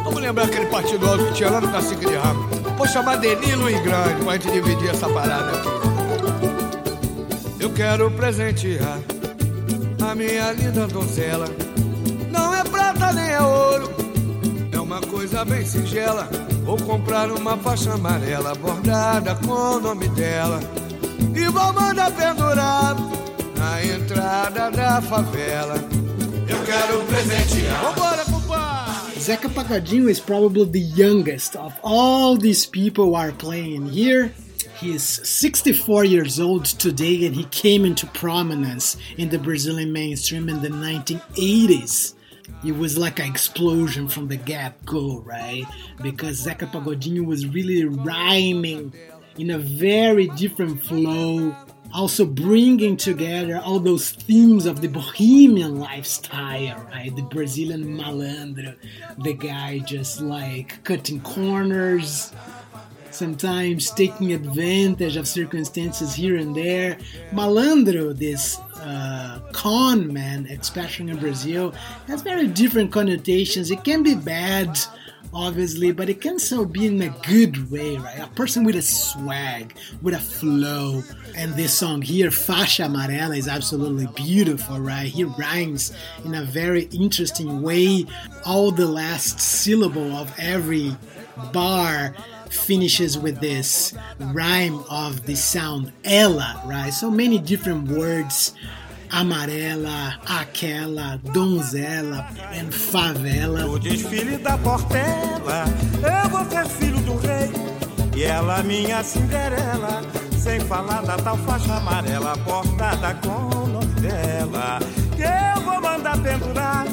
Vamos 0.04 0.22
lembrar 0.22 0.44
aquele 0.46 0.66
partido 0.66 1.06
alto 1.06 1.26
que 1.26 1.34
tinha 1.34 1.50
lá 1.50 1.60
no 1.60 1.70
Cacique 1.70 2.06
de 2.06 2.16
Rabo. 2.16 2.48
Vou 2.76 2.88
chamar 2.88 3.16
Denilo 3.16 3.68
e 3.68 3.78
Grande 3.82 4.24
pra 4.24 4.32
gente 4.32 4.50
dividir 4.50 4.90
essa 4.90 5.08
parada 5.08 5.50
aqui. 5.58 5.79
Eu 7.60 7.70
quero 7.74 8.10
presentear 8.12 8.98
a 10.00 10.14
minha 10.14 10.50
linda 10.52 10.86
donzela. 10.86 11.46
Não 12.30 12.54
é 12.54 12.64
prata 12.64 13.12
nem 13.12 13.30
é 13.30 13.40
ouro, 13.42 13.90
é 14.72 14.80
uma 14.80 15.00
coisa 15.02 15.44
bem 15.44 15.64
singela. 15.64 16.26
Vou 16.64 16.78
comprar 16.78 17.30
uma 17.30 17.58
faixa 17.58 17.92
amarela 17.92 18.54
bordada 18.54 19.34
com 19.36 19.52
o 19.52 19.80
nome 19.80 20.08
dela. 20.08 20.58
E 21.34 21.44
vou 21.48 21.72
mandar 21.74 22.10
pendurar 22.12 22.96
na 23.58 23.84
entrada 23.84 24.70
da 24.70 25.02
favela. 25.02 25.74
Eu 26.48 26.64
quero 26.64 27.04
presentear. 27.04 27.82
Vambora, 27.82 28.24
compadre! 28.24 29.20
Zeca 29.20 29.50
Pagodinho 29.50 30.08
is 30.08 30.18
probably 30.18 30.64
the 30.64 30.80
youngest 30.80 31.54
of 31.56 31.74
all 31.82 32.38
these 32.38 32.64
people 32.66 33.10
who 33.10 33.14
are 33.16 33.32
playing 33.32 33.86
here. 33.86 34.32
He's 34.80 35.28
64 35.28 36.06
years 36.06 36.40
old 36.40 36.64
today 36.64 37.26
and 37.26 37.36
he 37.36 37.44
came 37.44 37.84
into 37.84 38.06
prominence 38.06 38.96
in 39.18 39.28
the 39.28 39.38
Brazilian 39.38 39.92
mainstream 39.92 40.48
in 40.48 40.62
the 40.62 40.70
1980s. 40.70 42.14
It 42.64 42.74
was 42.74 42.96
like 42.96 43.18
an 43.18 43.26
explosion 43.26 44.08
from 44.08 44.28
the 44.28 44.38
get 44.38 44.82
go, 44.86 45.20
right? 45.20 45.66
Because 46.00 46.46
Zeca 46.46 46.70
Pagodinho 46.72 47.26
was 47.26 47.46
really 47.46 47.84
rhyming 47.84 48.94
in 49.36 49.50
a 49.50 49.58
very 49.58 50.28
different 50.28 50.82
flow, 50.82 51.54
also 51.92 52.24
bringing 52.24 52.96
together 52.96 53.58
all 53.58 53.80
those 53.80 54.12
themes 54.12 54.64
of 54.64 54.80
the 54.80 54.88
bohemian 54.88 55.78
lifestyle, 55.78 56.82
right? 56.84 57.14
The 57.14 57.22
Brazilian 57.22 57.84
malandro, 57.84 58.76
the 59.18 59.34
guy 59.34 59.80
just 59.80 60.22
like 60.22 60.82
cutting 60.84 61.20
corners, 61.20 62.32
sometimes 63.20 63.90
taking 63.90 64.32
advantage 64.32 65.16
of 65.16 65.28
circumstances 65.28 66.14
here 66.14 66.36
and 66.36 66.56
there. 66.56 66.96
Malandro, 67.32 68.16
this 68.16 68.58
uh, 68.76 69.40
con 69.52 70.10
man 70.10 70.46
expression 70.46 71.10
in 71.10 71.18
Brazil, 71.18 71.74
has 72.06 72.22
very 72.22 72.46
different 72.46 72.90
connotations. 72.90 73.70
It 73.70 73.84
can 73.84 74.02
be 74.02 74.14
bad, 74.14 74.78
obviously, 75.34 75.92
but 75.92 76.08
it 76.08 76.22
can 76.22 76.38
still 76.38 76.64
be 76.64 76.86
in 76.86 77.02
a 77.02 77.10
good 77.28 77.70
way, 77.70 77.98
right? 77.98 78.20
A 78.20 78.26
person 78.28 78.64
with 78.64 78.76
a 78.76 78.80
swag, 78.80 79.74
with 80.00 80.14
a 80.14 80.18
flow. 80.18 81.02
And 81.36 81.52
this 81.52 81.76
song 81.76 82.00
here, 82.00 82.30
Faixa 82.30 82.86
Amarela, 82.88 83.36
is 83.36 83.48
absolutely 83.48 84.08
beautiful, 84.14 84.80
right? 84.80 85.08
He 85.08 85.24
rhymes 85.24 85.92
in 86.24 86.34
a 86.34 86.42
very 86.42 86.84
interesting 86.84 87.60
way. 87.60 88.06
All 88.46 88.70
the 88.70 88.86
last 88.86 89.40
syllable 89.40 90.10
of 90.16 90.32
every 90.38 90.96
bar 91.52 92.14
finishes 92.50 93.18
with 93.18 93.40
this 93.40 93.94
rhyme 94.32 94.82
of 94.90 95.24
the 95.26 95.34
sound 95.34 95.92
ela, 96.04 96.62
right? 96.66 96.92
So 96.92 97.10
many 97.10 97.38
different 97.38 97.88
words 97.88 98.54
amarela, 99.10 100.18
aquela, 100.26 101.18
donzela 101.32 102.26
and 102.52 102.70
favela. 102.72 103.66
O 103.66 103.78
desfile 103.78 104.38
da 104.38 104.56
Portela, 104.58 105.64
eu 106.02 106.30
vou 106.30 106.44
ser 106.48 106.66
filho 106.66 107.00
do 107.00 107.16
rei 107.16 107.50
e 108.16 108.24
ela 108.24 108.62
minha 108.62 109.02
Cinderela, 109.02 110.02
sem 110.38 110.60
falar 110.60 111.02
da 111.02 111.16
tal 111.16 111.36
faixa 111.38 111.74
amarela 111.74 112.36
bordada 112.36 113.14
com 113.14 113.66
novela, 113.66 114.78
que 115.16 115.22
eu 115.22 115.62
vou 115.62 115.80
mandar 115.80 116.18
pendurar 116.22 116.86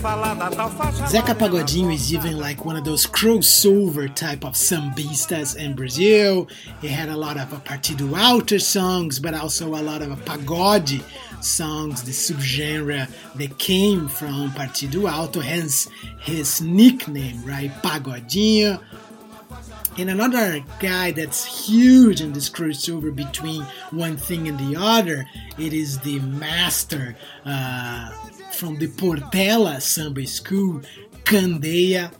Zeca 0.00 1.34
Pagodinho 1.34 1.92
is 1.92 2.10
even 2.14 2.38
like 2.38 2.64
one 2.64 2.74
of 2.74 2.84
those 2.84 3.06
crossover 3.06 4.12
type 4.14 4.46
of 4.46 4.54
sambistas 4.54 5.54
in 5.54 5.74
Brazil. 5.74 6.48
He 6.80 6.88
had 6.88 7.10
a 7.10 7.16
lot 7.16 7.36
of 7.36 7.52
a 7.52 7.56
Partido 7.56 8.16
Alto 8.16 8.56
songs, 8.56 9.18
but 9.18 9.34
also 9.34 9.68
a 9.74 9.82
lot 9.82 10.00
of 10.00 10.08
pagode 10.24 11.02
songs, 11.42 12.02
the 12.02 12.12
subgenre 12.12 13.10
that 13.34 13.58
came 13.58 14.08
from 14.08 14.50
Partido 14.52 15.06
Alto, 15.10 15.40
hence 15.40 15.86
his 16.20 16.62
nickname, 16.62 17.44
right? 17.44 17.70
Pagodinho. 17.82 18.82
And 19.98 20.08
another 20.08 20.64
guy 20.78 21.10
that's 21.10 21.66
huge 21.66 22.22
in 22.22 22.32
this 22.32 22.48
crossover 22.48 23.14
between 23.14 23.64
one 23.90 24.16
thing 24.16 24.48
and 24.48 24.58
the 24.58 24.80
other, 24.80 25.26
it 25.58 25.74
is 25.74 25.98
the 25.98 26.20
master 26.20 27.16
uh, 27.44 28.10
from 28.60 28.76
the 28.76 28.88
Portela 28.88 29.80
Samba 29.80 30.26
School, 30.26 30.82
Candeia. 31.24 32.10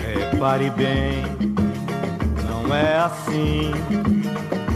Repare 0.00 0.70
bem, 0.70 1.22
não 2.48 2.74
é 2.74 2.96
assim 2.96 3.72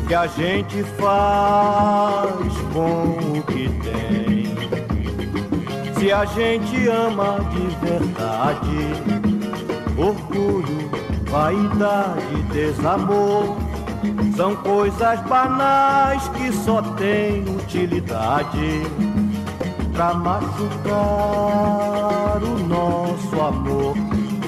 que 0.07 0.15
a 0.15 0.27
gente 0.27 0.83
faz 0.99 2.53
com 2.75 3.39
o 3.39 3.43
que 3.45 3.71
tem. 3.81 4.55
Se 5.99 6.13
a 6.13 6.27
gente 6.27 6.89
ama 6.89 7.39
de 7.55 7.87
verdade, 7.87 8.77
orgulho, 9.97 10.76
vaidade, 11.37 12.43
desamor, 12.51 13.59
são 14.35 14.57
coisas 14.57 15.21
banais 15.29 16.27
que 16.29 16.51
só 16.51 16.81
têm 16.95 17.45
utilidade 17.57 18.81
pra 19.93 20.15
machucar 20.15 20.97
o 22.43 22.59
nosso 22.67 23.39
amor. 23.39 23.95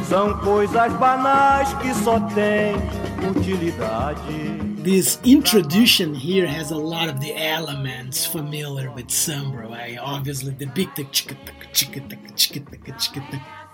São 0.08 0.38
coisas 0.38 0.90
banais 0.94 1.70
que 1.74 1.92
só 1.92 2.18
têm 2.20 2.74
utilidade. 3.36 4.58
This 4.82 5.20
introduction 5.24 6.14
here 6.14 6.46
has 6.46 6.70
a 6.70 6.78
lot 6.78 7.10
of 7.10 7.20
the 7.20 7.34
elements 7.36 8.24
familiar 8.24 8.90
with 8.90 9.10
samba, 9.10 9.68
right? 9.68 9.98
Obviously, 9.98 10.52
the 10.52 10.64
big 10.64 10.88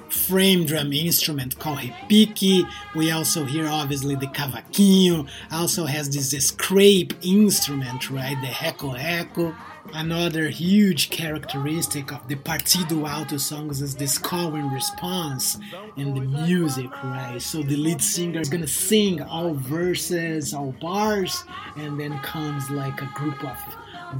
frame 0.08 0.64
drum 0.64 0.92
instrument 0.92 1.58
called 1.58 1.78
repique. 1.78 2.68
We 2.94 3.10
also 3.10 3.44
hear 3.44 3.66
obviously 3.66 4.14
the 4.14 4.26
cavaquinho. 4.26 5.28
Also 5.52 5.86
has 5.86 6.08
this 6.10 6.48
scrape 6.48 7.14
instrument, 7.22 8.10
right? 8.10 8.36
The 8.40 8.48
reco 8.48 8.98
reco. 8.98 9.56
Another 9.92 10.48
huge 10.48 11.10
characteristic 11.10 12.10
of 12.10 12.26
the 12.26 12.36
Partido 12.36 13.06
Alto 13.08 13.36
songs 13.36 13.82
is 13.82 13.94
this 13.94 14.16
call 14.16 14.54
and 14.54 14.72
response 14.72 15.58
and 15.96 16.16
the 16.16 16.22
music, 16.22 16.90
right? 17.04 17.40
So 17.40 17.62
the 17.62 17.76
lead 17.76 18.00
singer 18.00 18.40
is 18.40 18.48
gonna 18.48 18.66
sing 18.66 19.20
all 19.20 19.52
verses, 19.54 20.54
all 20.54 20.74
bars, 20.80 21.44
and 21.76 22.00
then 22.00 22.18
comes 22.20 22.70
like 22.70 23.02
a 23.02 23.10
group 23.14 23.44
of 23.44 23.56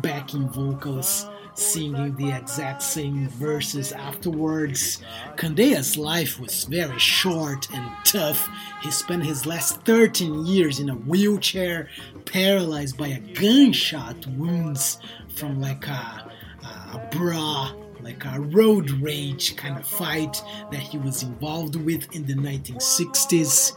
backing 0.02 0.48
vocals 0.50 1.26
singing 1.54 2.16
the 2.16 2.32
exact 2.32 2.82
same 2.82 3.28
verses 3.28 3.92
afterwards. 3.92 5.02
Candeia's 5.36 5.96
life 5.96 6.40
was 6.40 6.64
very 6.64 6.98
short 6.98 7.68
and 7.72 7.90
tough. 8.04 8.48
He 8.82 8.90
spent 8.90 9.24
his 9.24 9.46
last 9.46 9.82
13 9.82 10.46
years 10.46 10.80
in 10.80 10.90
a 10.90 10.94
wheelchair, 10.94 11.88
paralyzed 12.24 12.96
by 12.96 13.08
a 13.08 13.20
gunshot 13.20 14.26
wounds 14.28 14.98
from 15.34 15.60
like 15.60 15.86
a, 15.86 16.32
a 16.64 17.08
bra 17.10 17.72
like 18.04 18.24
a 18.26 18.38
road 18.38 18.90
rage 18.90 19.56
kind 19.56 19.78
of 19.78 19.86
fight 19.86 20.42
that 20.70 20.80
he 20.80 20.98
was 20.98 21.22
involved 21.22 21.74
with 21.74 22.14
in 22.14 22.26
the 22.26 22.34
1960s. 22.34 23.72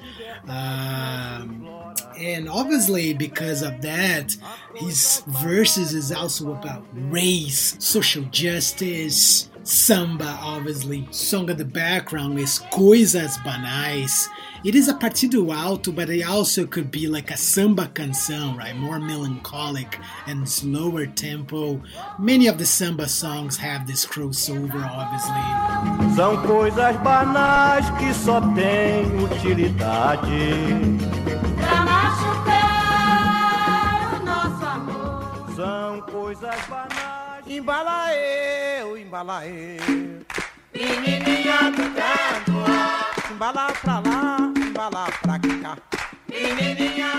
Um, 0.49 1.67
and 2.19 2.49
obviously, 2.49 3.13
because 3.13 3.61
of 3.61 3.81
that, 3.81 4.35
his 4.75 5.23
verses 5.27 5.93
is 5.93 6.11
also 6.11 6.51
about 6.51 6.85
race, 6.93 7.77
social 7.79 8.23
justice, 8.23 9.49
samba, 9.67 10.39
obviously. 10.41 11.07
Song 11.11 11.49
of 11.49 11.57
the 11.57 11.65
background 11.65 12.39
is 12.39 12.59
Coisas 12.71 13.37
Banais. 13.39 14.27
It 14.63 14.75
is 14.75 14.87
a 14.87 14.93
partido 14.93 15.53
alto, 15.53 15.91
but 15.91 16.09
it 16.09 16.23
also 16.23 16.65
could 16.65 16.89
be 16.89 17.07
like 17.07 17.29
a 17.31 17.37
samba 17.37 17.87
canção, 17.87 18.57
right? 18.57 18.75
More 18.75 18.99
melancholic 18.99 19.99
and 20.25 20.47
slower 20.47 21.05
tempo. 21.05 21.81
Many 22.17 22.47
of 22.47 22.57
the 22.57 22.65
samba 22.65 23.09
songs 23.09 23.57
have 23.57 23.85
this 23.85 24.05
crossover, 24.05 24.83
obviously. 24.89 25.43
São 26.15 26.41
coisas 26.47 26.95
banais 26.97 27.89
que 27.99 28.13
só 28.13 28.39
têm 28.55 29.05
utilidade. 29.23 30.29
Pra 31.57 31.81
machucar 31.85 33.01
o 34.21 34.25
nosso 34.25 34.65
amor. 34.65 35.55
São 35.55 36.01
coisas 36.01 36.65
banais. 36.69 37.26
Embala 37.49 38.13
eu, 38.13 38.91
oh, 38.91 38.97
embala 38.97 39.45
eu. 39.47 40.25
Menininha 40.73 41.71
do 41.71 41.93
canto. 41.95 43.31
Embala 43.31 43.71
pra 43.71 43.99
lá. 43.99 44.37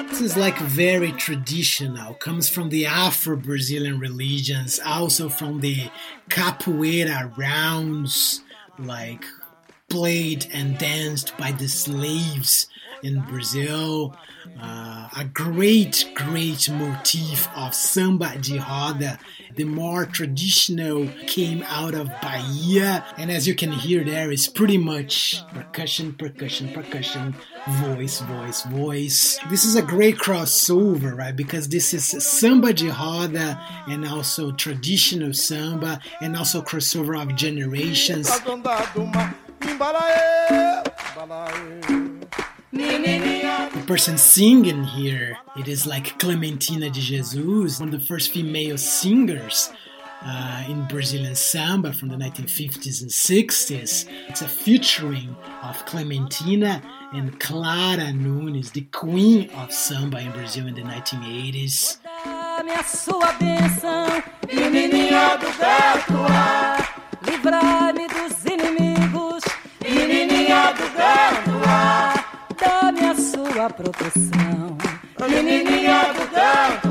This 0.09 0.21
is 0.21 0.37
like 0.37 0.57
very 0.59 1.13
traditional, 1.13 2.15
comes 2.15 2.49
from 2.49 2.69
the 2.69 2.87
Afro 2.87 3.37
Brazilian 3.37 3.99
religions, 3.99 4.79
also 4.85 5.29
from 5.29 5.61
the 5.61 5.91
capoeira 6.31 7.37
rounds, 7.37 8.43
like 8.79 9.25
played 9.89 10.47
and 10.53 10.79
danced 10.79 11.37
by 11.37 11.53
the 11.53 11.69
slaves 11.69 12.69
in 13.03 13.21
Brazil. 13.23 14.15
Uh, 14.61 15.09
a 15.17 15.25
great, 15.25 16.11
great 16.15 16.69
motif 16.71 17.49
of 17.57 17.75
samba 17.75 18.37
de 18.39 18.59
roda. 18.59 19.19
The 19.57 19.65
more 19.65 20.07
traditional 20.07 21.09
came 21.27 21.65
out 21.65 21.95
of 21.95 22.09
Bahia, 22.23 23.05
and 23.17 23.31
as 23.31 23.47
you 23.49 23.55
can 23.55 23.73
hear 23.73 24.05
there, 24.05 24.31
is 24.31 24.49
pretty 24.49 24.79
much 24.79 25.43
percussion, 25.53 26.13
percussion, 26.15 26.73
percussion, 26.73 27.35
voice, 27.69 28.21
voice, 28.21 28.63
voice. 28.63 29.39
This 29.51 29.65
is 29.65 29.75
a 29.75 29.83
great 29.83 30.17
crossover, 30.17 31.17
right? 31.17 31.35
Because 31.35 31.69
this 31.69 31.93
is 31.93 32.05
samba 32.05 32.73
de 32.73 32.89
roda 32.89 33.61
and 33.89 34.07
also 34.07 34.53
traditional 34.53 35.33
samba, 35.33 36.01
and 36.21 36.37
also 36.37 36.63
crossover 36.63 37.21
of 37.21 37.35
generations. 37.35 38.29
The 42.71 43.85
person 43.87 44.19
singing 44.19 44.85
here, 44.85 45.39
it 45.57 45.69
is 45.69 45.87
like 45.87 46.19
Clementina 46.19 46.91
de 46.91 47.01
Jesus, 47.01 47.81
one 47.81 47.89
of 47.89 47.99
the 47.99 48.07
first 48.07 48.31
female 48.31 48.77
singers 48.77 49.71
uh, 50.23 50.65
in 50.69 50.87
Brazilian 50.87 51.35
samba 51.35 51.95
from 51.95 52.09
the 52.09 52.17
1950s 52.17 53.01
and 53.01 53.11
60s. 53.11 54.07
It's 54.29 54.43
a 54.43 54.49
featuring 54.49 55.35
of 55.63 55.83
Clementina 55.87 56.83
and 57.15 57.41
Clara 57.41 58.13
Nunes, 58.13 58.73
the 58.73 58.83
queen 58.93 59.49
of 59.51 59.73
samba 59.73 60.21
in 60.21 60.33
Brazil 60.33 60.67
in 60.67 60.75
the 60.75 60.83
1980s. 60.83 61.99
livrar-me 67.29 68.07
dos 68.09 68.45
inimigos, 68.47 69.45
menininha 69.83 70.73
do 70.73 71.68
sua 73.31 73.71
proteção. 73.71 74.77
Menininha 75.21 76.13
do 76.15 76.27
canto. 76.29 76.89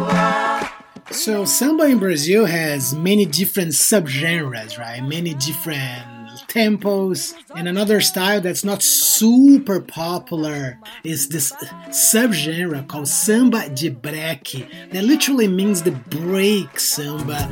So 1.12 1.46
samba 1.46 1.86
in 1.86 2.00
Brazil 2.00 2.46
has 2.46 2.94
many 2.94 3.26
different 3.26 3.72
subgenres, 3.72 4.78
right? 4.78 5.02
Many 5.02 5.34
different 5.34 6.06
tempos. 6.48 7.34
And 7.56 7.68
another 7.68 8.02
style 8.02 8.42
that's 8.42 8.64
not 8.64 8.84
super 8.84 9.80
popular 9.80 10.80
is 11.04 11.30
this 11.30 11.52
subgenre 11.90 12.88
called 12.88 13.08
samba 13.08 13.70
de 13.70 13.90
break, 13.90 14.68
that 14.92 15.04
literally 15.04 15.48
means 15.48 15.84
the 15.84 15.92
break 15.92 16.80
samba. 16.80 17.48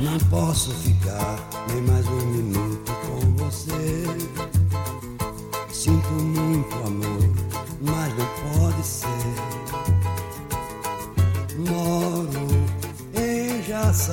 Se 14.06 14.12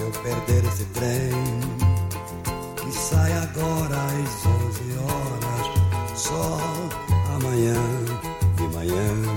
eu 0.00 0.12
perder 0.22 0.64
esse 0.64 0.84
trem, 0.94 1.32
que 2.76 2.92
sai 2.96 3.32
agora 3.32 3.96
às 3.96 4.46
11 4.46 4.98
horas, 5.00 5.66
só 6.14 6.60
amanhã 7.34 7.74
de 8.54 8.62
manhã. 8.76 9.35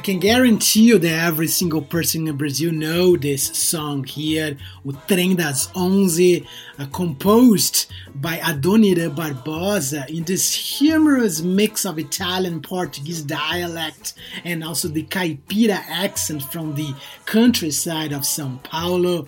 I 0.00 0.02
can 0.02 0.18
guarantee 0.18 0.84
you 0.84 0.98
that 0.98 1.26
every 1.26 1.46
single 1.46 1.82
person 1.82 2.26
in 2.26 2.38
Brazil 2.38 2.72
know 2.72 3.18
this 3.18 3.48
song 3.48 4.02
here, 4.04 4.56
O 4.88 4.92
Trem 5.06 5.36
das 5.36 5.68
Onze, 5.74 6.46
uh, 6.78 6.86
composed 6.90 7.92
by 8.14 8.38
Adoniran 8.38 9.14
Barbosa 9.14 10.08
in 10.08 10.24
this 10.24 10.54
humorous 10.54 11.42
mix 11.42 11.84
of 11.84 11.98
Italian 11.98 12.62
Portuguese 12.62 13.20
dialect 13.20 14.14
and 14.42 14.64
also 14.64 14.88
the 14.88 15.02
caipira 15.02 15.84
accent 15.86 16.44
from 16.44 16.74
the 16.76 16.94
countryside 17.26 18.12
of 18.12 18.22
São 18.22 18.62
Paulo. 18.62 19.26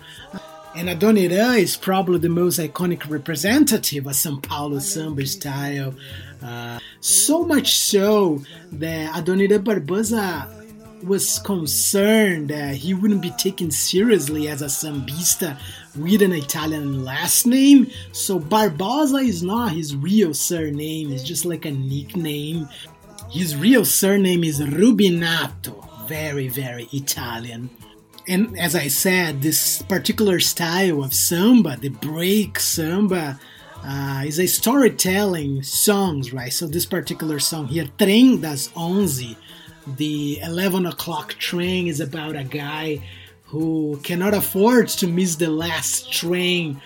And 0.75 0.89
Adoniran 0.89 1.59
is 1.59 1.77
probably 1.77 2.17
the 2.17 2.29
most 2.29 2.59
iconic 2.59 3.07
representative 3.07 4.07
of 4.07 4.13
São 4.13 4.41
Paulo 4.41 4.79
samba 4.79 5.27
style. 5.27 5.93
Uh, 6.41 6.79
so 6.99 7.45
much 7.45 7.77
so 7.77 8.41
that 8.71 9.13
Adoniran 9.13 9.63
Barbosa 9.63 10.62
was 11.05 11.39
concerned 11.39 12.49
that 12.49 12.75
he 12.75 12.93
wouldn't 12.93 13.21
be 13.21 13.31
taken 13.31 13.71
seriously 13.71 14.47
as 14.47 14.61
a 14.61 14.65
sambista 14.65 15.57
with 15.95 16.21
an 16.21 16.33
Italian 16.33 17.03
last 17.03 17.45
name. 17.45 17.89
So 18.11 18.39
Barbosa 18.39 19.27
is 19.27 19.43
not 19.43 19.73
his 19.73 19.95
real 19.95 20.33
surname, 20.33 21.11
it's 21.11 21.23
just 21.23 21.45
like 21.45 21.65
a 21.65 21.71
nickname. 21.71 22.67
His 23.29 23.55
real 23.55 23.85
surname 23.85 24.43
is 24.43 24.59
Rubinato, 24.59 26.07
very, 26.07 26.47
very 26.47 26.87
Italian. 26.93 27.69
And 28.27 28.57
as 28.57 28.75
I 28.75 28.87
said, 28.87 29.41
this 29.41 29.81
particular 29.81 30.39
style 30.39 31.03
of 31.03 31.13
samba, 31.13 31.77
the 31.77 31.89
break 31.89 32.59
samba, 32.59 33.39
uh, 33.85 34.23
is 34.25 34.39
a 34.39 34.47
storytelling 34.47 35.61
songs, 35.63 36.31
right? 36.31 36.53
So 36.53 36.67
this 36.67 36.85
particular 36.85 37.39
song 37.39 37.67
here, 37.67 37.87
Trem 37.97 38.39
das 38.39 38.69
Onze, 38.75 39.35
the 39.87 40.39
11 40.41 40.85
o'clock 40.85 41.33
train 41.35 41.87
is 41.87 41.99
about 41.99 42.35
a 42.35 42.43
guy 42.43 42.99
who 43.43 43.99
cannot 44.03 44.33
afford 44.33 44.87
to 44.87 45.07
miss 45.07 45.35
the 45.35 45.49
last 45.49 46.11
train, 46.11 46.81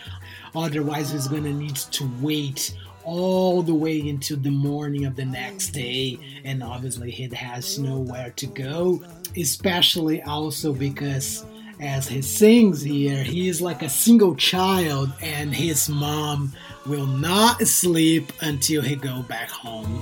otherwise 0.56 1.12
he's 1.12 1.28
gonna 1.28 1.54
need 1.54 1.76
to 1.76 2.10
wait 2.22 2.76
all 3.04 3.62
the 3.62 3.74
way 3.74 4.06
into 4.06 4.36
the 4.36 4.52
morning 4.52 5.06
of 5.06 5.16
the 5.16 5.24
next 5.24 5.70
day, 5.70 6.20
and 6.44 6.62
obviously 6.62 7.10
he 7.10 7.30
has 7.34 7.80
nowhere 7.80 8.32
to 8.32 8.46
go, 8.48 9.02
especially 9.38 10.22
also 10.24 10.74
because 10.74 11.46
as 11.80 12.08
he 12.08 12.22
sings 12.22 12.82
here, 12.82 13.24
he 13.24 13.48
is 13.48 13.62
like 13.62 13.82
a 13.82 13.90
single 13.90 14.36
child, 14.36 15.12
and 15.22 15.54
his 15.54 15.88
mom 15.88 16.52
will 16.86 17.06
not 17.06 17.62
sleep 17.62 18.34
until 18.42 18.82
he 18.82 18.96
go 18.96 19.22
back 19.24 19.50
home. 19.50 20.02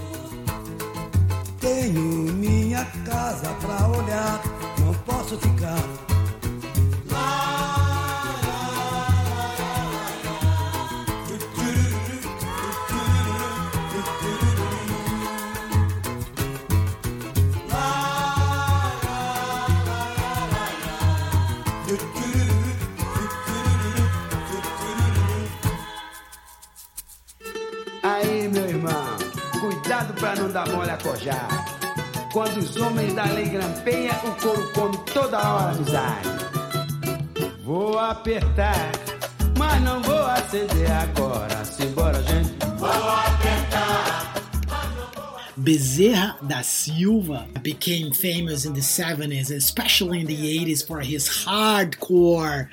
Minha 2.76 2.88
casa 3.06 3.54
pra 3.62 3.88
olhar, 3.88 4.42
não 4.80 4.94
posso 5.06 5.38
ficar. 5.38 5.78
Aí, 28.04 28.50
meu 28.50 28.68
irmão, 28.68 28.92
cuidado 29.62 30.14
pra 30.16 30.36
não 30.36 30.50
dar 30.52 30.68
mole 30.68 30.92
a 30.92 30.98
cojar. 30.98 31.75
Quando 32.36 32.58
os 32.58 32.76
homens 32.76 33.14
da 33.14 33.24
lei 33.28 33.46
grampeia, 33.46 34.12
o 34.26 34.32
couro 34.42 34.70
come 34.74 34.98
toda 35.14 35.38
hora 35.38 35.72
amizade. 35.72 36.28
Vou 37.64 37.98
apertar, 37.98 38.92
mas 39.58 39.82
não 39.82 40.04
vou 40.04 40.22
acender 40.26 40.92
agora. 40.92 41.64
Simbora, 41.64 42.22
gente. 42.24 42.52
Vou 42.78 42.90
apertar. 42.90 44.34
Bezerra 45.56 46.36
da 46.42 46.62
Silva 46.62 47.48
became 47.62 48.14
famous 48.14 48.66
in 48.66 48.74
the 48.74 48.82
70s, 48.82 49.50
especially 49.50 50.20
in 50.20 50.26
the 50.26 50.36
80s, 50.36 50.86
for 50.86 51.00
his 51.00 51.30
hardcore 51.30 52.68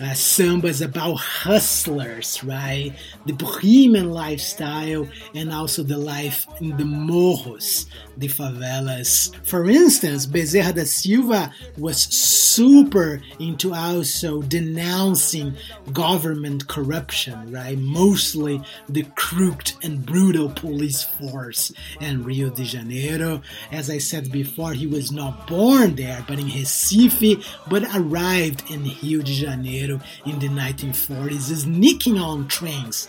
uh, 0.00 0.14
sambas 0.14 0.82
about 0.82 1.16
hustlers, 1.16 2.42
right? 2.44 2.92
The 3.26 3.32
bohemian 3.32 4.10
lifestyle 4.10 5.08
and 5.34 5.52
also 5.52 5.82
the 5.82 5.96
life 5.96 6.46
in 6.60 6.76
the 6.76 6.84
morros, 6.84 7.86
the 8.16 8.28
favelas. 8.28 9.34
For 9.44 9.68
instance, 9.68 10.26
Bezerra 10.26 10.74
da 10.74 10.84
Silva 10.84 11.52
was 11.76 11.98
super 11.98 13.20
into 13.38 13.74
also 13.74 14.42
denouncing 14.42 15.56
government 15.92 16.66
corruption, 16.68 17.52
right? 17.52 17.78
Mostly 17.78 18.62
the 18.88 19.04
crooked 19.14 19.74
and 19.82 20.04
brutal 20.04 20.50
police 20.50 21.02
force 21.02 21.72
in 22.00 22.24
Rio 22.24 22.50
de 22.50 22.64
Janeiro. 22.64 23.42
As 23.70 23.90
I 23.90 23.98
said 23.98 24.32
before, 24.32 24.72
he 24.72 24.86
was 24.86 25.12
not 25.12 25.46
born 25.46 25.96
there, 25.96 26.24
but 26.26 26.38
in 26.38 26.46
Recife, 26.46 27.44
but 27.68 27.84
arrived 27.94 28.70
in 28.70 28.84
Rio 29.02 29.20
de 29.22 29.32
Janeiro 29.32 30.00
in 30.24 30.38
the 30.38 30.48
1940s, 30.48 31.54
sneaking 31.56 32.18
on 32.18 32.48
trains 32.48 33.08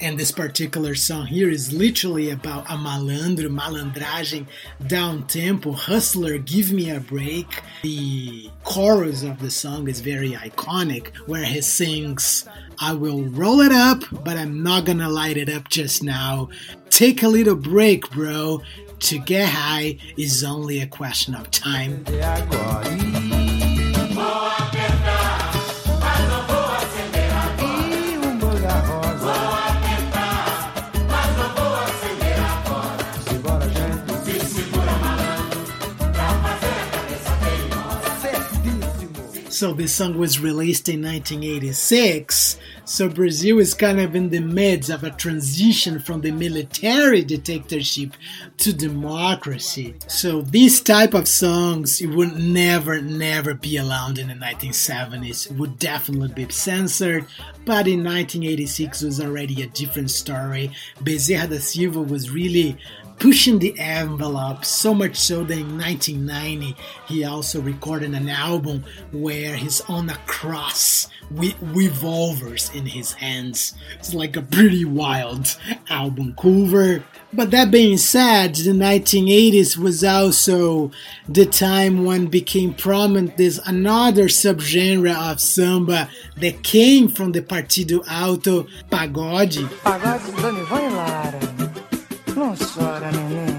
and 0.00 0.18
this 0.18 0.32
particular 0.32 0.94
song 0.94 1.26
here 1.26 1.48
is 1.48 1.72
literally 1.72 2.30
about 2.30 2.64
a 2.66 2.76
malandro, 2.76 3.48
malandragem, 3.48 4.46
down 4.86 5.26
tempo, 5.26 5.72
hustler, 5.72 6.38
give 6.38 6.72
me 6.72 6.90
a 6.90 7.00
break. 7.00 7.46
The 7.82 8.50
chorus 8.64 9.22
of 9.22 9.38
the 9.38 9.50
song 9.50 9.88
is 9.88 10.00
very 10.00 10.32
iconic, 10.32 11.14
where 11.26 11.44
he 11.44 11.60
sings, 11.60 12.46
I 12.80 12.92
will 12.92 13.24
roll 13.24 13.60
it 13.60 13.72
up, 13.72 14.02
but 14.24 14.36
I'm 14.36 14.62
not 14.62 14.84
gonna 14.84 15.08
light 15.08 15.36
it 15.36 15.48
up 15.48 15.68
just 15.68 16.02
now. 16.02 16.48
Take 16.90 17.22
a 17.22 17.28
little 17.28 17.56
break, 17.56 18.10
bro. 18.10 18.62
To 19.00 19.18
get 19.18 19.48
high 19.48 19.98
is 20.16 20.42
only 20.44 20.80
a 20.80 20.86
question 20.86 21.34
of 21.34 21.50
time. 21.50 22.04
So 39.64 39.72
this 39.72 39.94
song 39.94 40.18
was 40.18 40.40
released 40.40 40.90
in 40.90 41.00
1986. 41.00 42.58
So 42.84 43.08
Brazil 43.08 43.60
is 43.60 43.72
kind 43.72 43.98
of 43.98 44.14
in 44.14 44.28
the 44.28 44.40
midst 44.40 44.90
of 44.90 45.04
a 45.04 45.10
transition 45.10 46.00
from 46.00 46.20
the 46.20 46.32
military 46.32 47.24
dictatorship 47.24 48.12
to 48.58 48.74
democracy. 48.74 49.94
So 50.06 50.42
these 50.42 50.82
type 50.82 51.14
of 51.14 51.26
songs 51.26 52.02
it 52.02 52.08
would 52.08 52.36
never, 52.36 53.00
never 53.00 53.54
be 53.54 53.78
allowed 53.78 54.18
in 54.18 54.28
the 54.28 54.34
1970s. 54.34 55.50
It 55.50 55.56
would 55.56 55.78
definitely 55.78 56.44
be 56.44 56.52
censored. 56.52 57.24
But 57.64 57.88
in 57.88 58.04
1986 58.04 59.00
was 59.00 59.18
already 59.18 59.62
a 59.62 59.66
different 59.68 60.10
story. 60.10 60.72
Bezerra 60.98 61.48
da 61.48 61.58
Silva 61.58 62.02
was 62.02 62.30
really 62.30 62.76
pushing 63.18 63.58
the 63.58 63.78
envelope 63.78 64.64
so 64.64 64.94
much 64.94 65.16
so 65.16 65.44
that 65.44 65.58
in 65.58 65.78
1990 65.78 66.76
he 67.06 67.24
also 67.24 67.60
recorded 67.60 68.14
an 68.14 68.28
album 68.28 68.84
where 69.12 69.56
he's 69.56 69.80
on 69.82 70.08
a 70.10 70.16
cross 70.26 71.08
with 71.30 71.54
revolvers 71.60 72.70
in 72.74 72.86
his 72.86 73.12
hands. 73.12 73.74
It's 73.98 74.14
like 74.14 74.36
a 74.36 74.42
pretty 74.42 74.84
wild 74.84 75.56
album 75.88 76.34
cover. 76.40 77.04
But 77.32 77.50
that 77.50 77.70
being 77.70 77.96
said, 77.96 78.54
the 78.54 78.70
1980s 78.70 79.76
was 79.76 80.04
also 80.04 80.92
the 81.28 81.46
time 81.46 82.04
when 82.04 82.26
became 82.26 82.74
prominent 82.74 83.36
this 83.36 83.58
another 83.66 84.26
subgenre 84.26 85.32
of 85.32 85.40
samba 85.40 86.08
that 86.36 86.62
came 86.62 87.08
from 87.08 87.32
the 87.32 87.42
Partido 87.42 88.04
Alto, 88.06 88.64
pagode. 88.90 89.66
Pagode 89.82 90.40
Dona 90.40 90.60
Ivone 90.60 90.96
Lara. 90.96 91.53
Não 92.44 92.54
chora, 92.56 93.10
neném. 93.10 93.56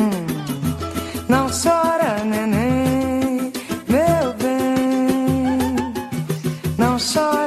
Hum. 0.00 0.26
Não 1.28 1.46
chora, 1.50 2.24
neném, 2.24 3.52
meu 3.86 4.32
bem. 4.40 5.92
Não 6.78 6.96
chora, 6.96 7.41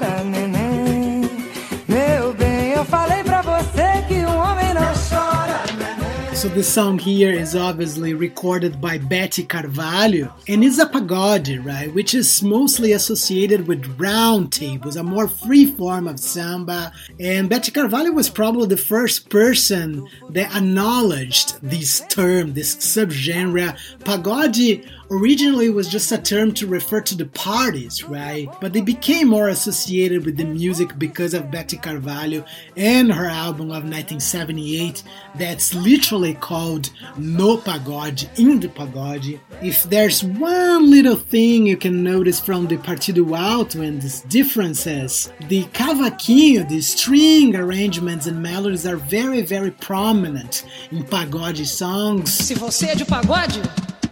So 6.46 6.52
the 6.52 6.64
song 6.64 7.00
here 7.00 7.32
is 7.32 7.56
obviously 7.56 8.14
recorded 8.14 8.80
by 8.80 9.00
Beth 9.00 9.48
Carvalho 9.48 10.32
and 10.48 10.64
is 10.64 10.78
a 10.78 10.86
pagode, 10.86 11.66
right? 11.66 11.92
Which 11.92 12.14
is 12.14 12.44
mostly 12.44 12.92
associated 12.92 13.68
with 13.68 14.00
round 14.00 14.54
tables, 14.54 14.96
a 14.96 15.02
more 15.02 15.28
free 15.28 15.66
form 15.66 16.08
of 16.08 16.20
samba. 16.20 16.94
And 17.20 17.50
Beth 17.50 17.74
Carvalho 17.74 18.12
was 18.12 18.30
probably 18.30 18.68
the 18.68 18.78
first 18.78 19.32
person 19.32 20.08
that 20.30 20.56
acknowledged 20.56 21.60
this 21.64 22.02
term, 22.10 22.54
this 22.54 22.76
subgenre. 22.76 23.76
Pagode 24.02 24.88
originally 25.10 25.70
was 25.70 25.88
just 25.88 26.12
a 26.12 26.18
term 26.18 26.54
to 26.54 26.68
refer 26.68 27.02
to 27.02 27.16
the 27.16 27.26
parties, 27.26 28.04
right? 28.04 28.48
But 28.62 28.74
they 28.74 28.82
became 28.82 29.30
more 29.30 29.50
associated 29.50 30.26
with 30.26 30.38
the 30.38 30.46
music 30.46 30.98
because 31.00 31.34
of 31.34 31.50
Beth 31.50 31.74
Carvalho 31.82 32.46
and 32.78 33.12
her 33.12 33.26
album 33.26 33.68
of 33.68 33.84
1978 33.84 35.02
that's 35.36 35.74
literally 35.74 36.35
called 36.36 36.90
No 37.18 37.58
Pagode, 37.58 38.28
in 38.38 38.60
the 38.60 38.68
Pagode. 38.68 39.40
If 39.62 39.84
there's 39.84 40.24
one 40.24 40.90
little 40.90 41.16
thing 41.16 41.68
you 41.68 41.78
can 41.78 42.04
notice 42.04 42.40
from 42.40 42.68
the 42.68 42.78
Partido 42.78 43.38
Alto 43.38 43.82
and 43.82 44.02
these 44.02 44.22
differences, 44.22 45.32
the 45.48 45.64
cavaquinho, 45.74 46.68
the 46.68 46.82
string 46.82 47.56
arrangements 47.56 48.28
and 48.28 48.42
melodies 48.42 48.86
are 48.86 48.98
very, 48.98 49.42
very 49.42 49.72
prominent 49.72 50.66
in 50.92 51.04
pagode 51.04 51.66
songs. 51.66 52.30
Se 52.30 52.54
você 52.54 52.88
é 52.88 52.96
de 52.96 53.06
pagode, 53.06 53.62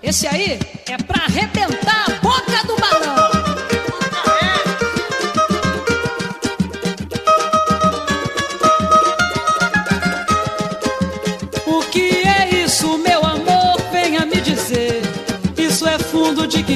esse 0.02 0.28
aí 0.28 0.60
é 0.86 0.98
pra 0.98 1.24
arrebentar 1.26 2.06
a 2.08 2.16
boca 2.22 2.68
do 2.68 2.76
balão. 2.76 3.23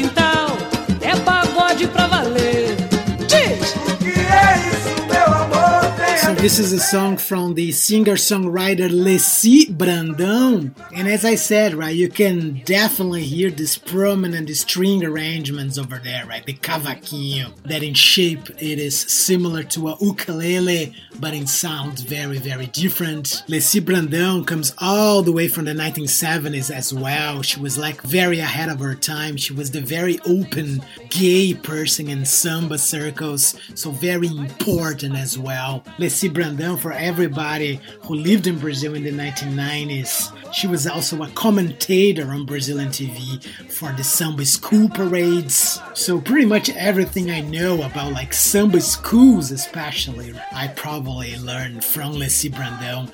Quintal, 0.02 0.27
this 6.48 6.60
is 6.60 6.72
a 6.72 6.80
song 6.80 7.18
from 7.18 7.56
the 7.56 7.74
singer-songwriter 7.74 8.90
Leci 8.90 9.66
Brandão, 9.66 10.74
and 10.96 11.06
as 11.06 11.26
I 11.26 11.36
said, 11.36 11.74
right, 11.74 11.94
you 11.94 12.08
can 12.08 12.62
definitely 12.64 13.24
hear 13.24 13.52
this 13.52 13.78
prominent 13.78 14.50
string 14.56 15.04
arrangements 15.04 15.78
over 15.78 16.00
there, 16.02 16.26
right? 16.26 16.46
The 16.46 16.54
cavaquinho, 16.54 17.54
that 17.64 17.84
in 17.84 17.94
shape 17.94 18.50
it 18.52 18.80
is 18.80 18.98
similar 18.98 19.64
to 19.64 19.90
a 19.90 19.98
ukulele, 20.00 20.96
but 21.20 21.34
in 21.34 21.48
sound 21.48 22.00
very, 22.00 22.38
very 22.38 22.68
different. 22.68 23.44
Leci 23.50 23.82
Brandão 23.82 24.48
comes 24.48 24.74
all 24.78 25.24
the 25.24 25.34
way 25.34 25.50
from 25.50 25.66
the 25.66 25.74
1970s 25.74 26.74
as 26.74 26.94
well. 26.94 27.42
She 27.42 27.60
was 27.60 27.78
like 27.78 28.02
very 28.04 28.40
ahead 28.40 28.70
of 28.70 28.80
her 28.80 28.96
time. 28.96 29.36
She 29.36 29.52
was 29.52 29.72
the 29.72 29.82
very 29.82 30.18
open 30.26 30.82
gay 31.10 31.56
person 31.56 32.08
in 32.08 32.24
samba 32.24 32.78
circles, 32.78 33.60
so 33.76 33.92
very 33.92 34.28
important 34.28 35.18
as 35.18 35.38
well. 35.38 35.84
Leci 35.98 36.37
Brandão, 36.38 36.78
for 36.78 36.92
everybody 36.92 37.82
who 38.04 38.14
lived 38.14 38.46
in 38.46 38.60
Brazil 38.60 38.94
in 38.94 39.04
the 39.04 39.12
1990s, 39.12 40.32
she 40.54 40.68
was 40.68 40.86
also 40.86 41.24
a 41.24 41.28
commentator 41.30 42.32
on 42.32 42.46
Brazilian 42.46 42.90
TV 42.90 43.44
for 43.72 43.92
the 43.94 44.04
samba 44.04 44.46
school 44.46 44.88
parades. 44.88 45.80
So 45.96 46.22
pretty 46.22 46.46
much 46.46 46.70
everything 46.70 47.32
I 47.32 47.42
know 47.42 47.82
about 47.82 48.14
like 48.14 48.36
samba 48.36 48.82
schools, 48.82 49.50
especially, 49.50 50.32
I 50.54 50.68
probably 50.68 51.36
learned 51.38 51.84
from 51.84 52.14
Leci 52.14 52.52
Brandão. 52.52 53.12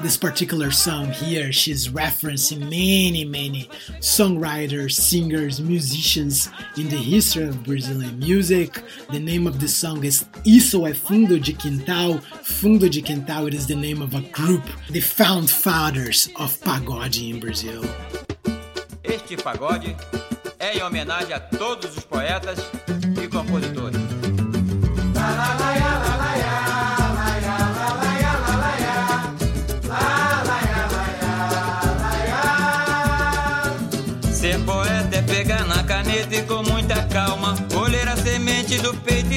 This 0.00 0.16
particular 0.16 0.70
song 0.70 1.10
here, 1.10 1.50
she's 1.50 1.88
referencing 1.88 2.60
many, 2.60 3.24
many 3.24 3.68
songwriters, 3.98 4.92
singers, 4.92 5.60
musicians 5.60 6.48
in 6.76 6.88
the 6.88 6.96
history 6.96 7.48
of 7.48 7.64
Brazilian 7.64 8.16
music. 8.20 8.82
The 9.10 9.18
name 9.18 9.48
of 9.48 9.58
the 9.58 9.68
song 9.68 10.04
is 10.04 10.24
Isso 10.44 10.86
é 10.86 10.94
Fundo 10.94 11.38
de 11.38 11.52
Quintal. 11.52 12.20
Fundo 12.58 12.90
de 12.90 13.00
Quintal, 13.00 13.48
is 13.48 13.66
the 13.66 13.74
name 13.74 14.02
of 14.02 14.14
a 14.14 14.20
group, 14.32 14.62
the 14.90 15.00
found 15.00 15.50
fathers 15.50 16.28
of 16.36 16.54
pagode 16.60 17.30
in 17.30 17.40
Brazil. 17.40 17.80
Este 19.02 19.36
pagode 19.36 19.96
é 20.58 20.76
em 20.76 20.82
homenagem 20.82 21.32
a 21.32 21.40
todos 21.40 21.96
os 21.96 22.04
poetas 22.04 22.58
e 23.22 23.28
compositores. 23.28 23.96
Ser 34.34 34.58
poeta 34.66 35.16
é 35.16 35.22
pegar 35.22 35.64
na 35.66 35.82
caneta 35.84 36.34
e 36.34 36.42
com 36.42 36.62
muita 36.62 37.02
calma 37.04 37.56
colher 37.72 38.06
a 38.06 38.16
semente 38.16 38.78
do 38.78 38.92
peito 38.98 39.29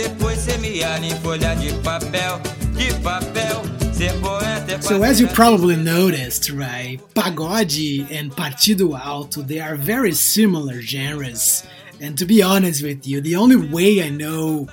e 0.00 0.08
da 0.08 0.08
alma, 0.08 0.08
depois 0.08 0.48
em 0.48 1.16
folha 1.22 1.54
de 1.54 1.72
papel, 1.82 2.40
de 2.76 2.94
papel. 3.00 3.62
Ser 3.92 4.14
poeta 4.14 4.72
é 4.72 4.80
So, 4.80 5.02
as 5.02 5.20
you 5.20 5.28
probably 5.28 5.76
noticed, 5.76 6.50
right, 6.50 6.98
pagode 7.14 8.06
and 8.10 8.30
partido 8.30 8.94
alto, 8.94 9.42
they 9.42 9.60
are 9.60 9.76
very 9.76 10.14
similar 10.14 10.80
genres. 10.80 11.64
And 12.00 12.16
to 12.16 12.24
be 12.24 12.42
honest 12.42 12.82
with 12.82 13.06
you, 13.06 13.20
the 13.20 13.36
only 13.36 13.56
way 13.56 14.02
I 14.02 14.08
know 14.08 14.68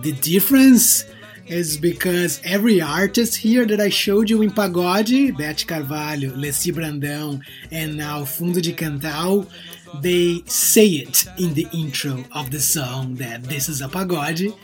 the 0.00 0.12
difference 0.12 1.04
is 1.46 1.76
because 1.76 2.40
every 2.42 2.80
artist 2.80 3.36
here 3.36 3.66
that 3.66 3.80
I 3.80 3.90
showed 3.90 4.30
you 4.30 4.40
in 4.40 4.50
pagode, 4.50 5.36
Beth 5.36 5.66
Carvalho, 5.66 6.34
Leci 6.34 6.72
Brandão, 6.72 7.42
and 7.70 7.98
now 7.98 8.24
Fundo 8.24 8.62
de 8.62 8.72
Quintal, 8.72 9.46
they 10.00 10.42
say 10.46 10.86
it 10.86 11.26
in 11.38 11.54
the 11.54 11.66
intro 11.72 12.24
of 12.32 12.50
the 12.50 12.60
song 12.60 13.14
that 13.16 13.44
this 13.44 13.68
is 13.68 13.80
a 13.80 13.88
pagode. 13.88 14.54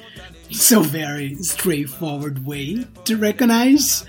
So 0.50 0.82
very 0.82 1.36
straightforward 1.36 2.44
way 2.44 2.84
to 3.04 3.16
recognize. 3.16 4.04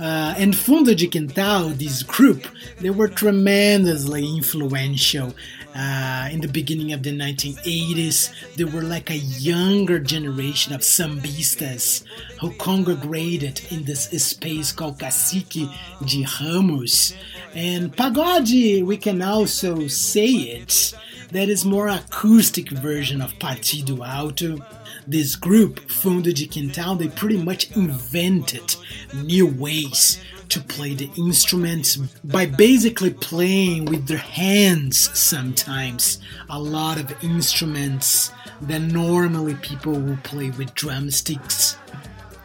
Uh, 0.00 0.34
and 0.36 0.56
Fundo 0.56 0.94
de 0.94 1.06
Quintal, 1.06 1.68
this 1.68 2.02
group, 2.02 2.46
they 2.80 2.90
were 2.90 3.08
tremendously 3.08 4.26
influential. 4.36 5.34
Uh, 5.76 6.28
in 6.30 6.40
the 6.40 6.48
beginning 6.48 6.92
of 6.92 7.02
the 7.02 7.10
1980s, 7.10 8.54
they 8.54 8.64
were 8.64 8.82
like 8.82 9.10
a 9.10 9.16
younger 9.16 9.98
generation 9.98 10.72
of 10.72 10.82
sambistas 10.82 12.04
who 12.40 12.52
congregated 12.54 13.60
in 13.70 13.84
this 13.84 14.04
space 14.24 14.70
called 14.70 14.98
Cacique 14.98 15.68
de 16.06 16.26
Ramos. 16.40 17.14
And 17.54 17.94
pagode, 17.96 18.84
we 18.84 18.96
can 18.96 19.22
also 19.22 19.86
say 19.86 20.26
it, 20.26 20.94
that 21.30 21.48
is 21.48 21.64
more 21.64 21.88
acoustic 21.88 22.70
version 22.70 23.22
of 23.22 23.32
Partido 23.34 24.06
Alto 24.06 24.58
this 25.06 25.36
group, 25.36 25.80
Fundo 25.90 26.32
de 26.32 26.46
Quintal, 26.46 26.96
they 26.96 27.08
pretty 27.08 27.36
much 27.36 27.70
invented 27.76 28.74
new 29.14 29.46
ways 29.46 30.20
to 30.48 30.60
play 30.60 30.94
the 30.94 31.10
instruments 31.16 31.96
by 32.24 32.46
basically 32.46 33.10
playing 33.10 33.86
with 33.86 34.06
their 34.06 34.16
hands 34.16 35.16
sometimes. 35.18 36.20
A 36.48 36.58
lot 36.58 36.98
of 36.98 37.24
instruments 37.24 38.30
that 38.62 38.80
normally 38.80 39.54
people 39.56 39.92
will 39.92 40.18
play 40.22 40.50
with 40.50 40.74
drumsticks. 40.74 41.76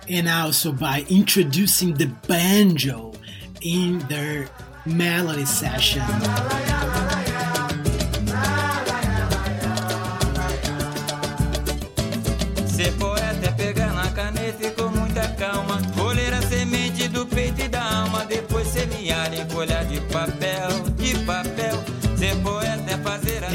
And 0.07 0.27
also 0.27 0.71
by 0.71 1.05
introducing 1.09 1.93
the 1.93 2.07
banjo 2.27 3.13
in 3.61 3.99
their 4.07 4.49
melody 4.89 5.45
session. 5.45 6.03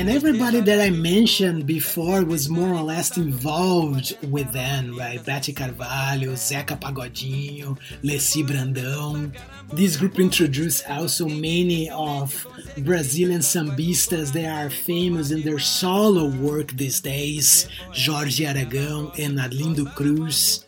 And 0.05 0.13
everybody 0.13 0.61
that 0.61 0.83
I 0.83 0.91
mentioned 0.91 1.67
before 1.67 2.27
was 2.27 2.51
more 2.51 2.75
or 2.75 2.83
less 2.83 3.17
involved 3.17 4.15
with 4.31 4.53
them, 4.53 4.99
right? 4.99 5.25
Beth 5.25 5.49
Carvalho, 5.57 6.33
Zeca 6.33 6.79
Pagodinho, 6.79 7.79
Leci 8.03 8.43
Brandão. 8.47 9.35
This 9.73 9.97
group 9.97 10.21
introduced 10.21 10.87
also 10.91 11.27
many 11.27 11.89
of 11.89 12.47
Brazilian 12.81 13.41
sambistas 13.41 14.31
that 14.35 14.45
are 14.45 14.69
famous 14.69 15.31
in 15.31 15.41
their 15.41 15.59
solo 15.59 16.29
work 16.29 16.73
these 16.73 17.01
days, 17.01 17.67
Jorge 17.95 18.45
Aragão 18.45 19.19
and 19.19 19.39
Arlindo 19.39 19.87
Cruz. 19.95 20.67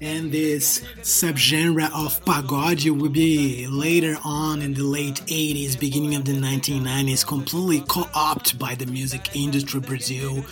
And 0.00 0.30
this 0.30 0.80
subgenre 1.00 1.86
of 1.86 2.22
pagode 2.24 2.90
will 2.90 3.08
be 3.08 3.66
later 3.66 4.18
on 4.24 4.60
in 4.60 4.74
the 4.74 4.82
late 4.82 5.22
80s, 5.26 5.78
beginning 5.78 6.14
of 6.14 6.26
the 6.26 6.32
1990s, 6.32 7.26
completely 7.26 7.80
co 7.80 8.06
opted 8.14 8.58
by 8.58 8.74
the 8.74 8.86
music 8.86 9.34
industry 9.34 9.80
Brazil. 9.80 10.44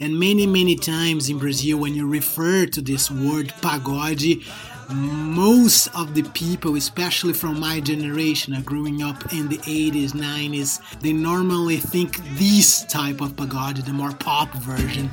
And 0.00 0.18
many, 0.18 0.46
many 0.46 0.76
times 0.76 1.28
in 1.28 1.38
Brazil, 1.38 1.78
when 1.78 1.94
you 1.94 2.08
refer 2.08 2.66
to 2.66 2.80
this 2.80 3.10
word 3.10 3.48
pagode, 3.60 4.42
most 4.90 5.88
of 5.88 6.14
the 6.14 6.22
people, 6.30 6.76
especially 6.76 7.32
from 7.32 7.58
my 7.58 7.80
generation, 7.80 8.54
are 8.54 8.62
growing 8.62 9.02
up 9.02 9.32
in 9.32 9.48
the 9.48 9.58
80s, 9.58 10.12
90s, 10.12 11.00
they 11.00 11.12
normally 11.12 11.76
think 11.76 12.18
this 12.38 12.84
type 12.84 13.20
of 13.20 13.36
pagode, 13.36 13.84
the 13.84 13.92
more 13.92 14.12
pop 14.12 14.52
version. 14.54 15.10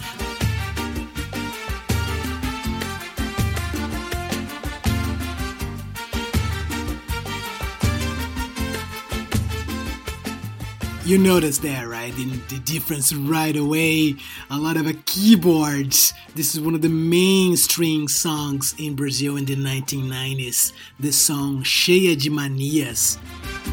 You 11.05 11.17
notice 11.17 11.57
there, 11.57 11.89
right? 11.89 12.15
The, 12.15 12.25
the 12.47 12.59
difference 12.59 13.13
right 13.13 13.55
away. 13.55 14.15
A 14.49 14.57
lot 14.57 14.77
of 14.77 14.87
a 14.87 14.93
keyboards. 14.93 16.13
This 16.35 16.55
is 16.55 16.61
one 16.61 16.75
of 16.75 16.81
the 16.81 16.89
mainstream 16.89 18.07
songs 18.07 18.73
in 18.77 18.95
Brazil 18.95 19.35
in 19.35 19.45
the 19.45 19.55
1990s. 19.55 20.71
The 20.99 21.11
song 21.11 21.63
Cheia 21.63 22.15
de 22.15 22.29
Manias. 22.29 23.17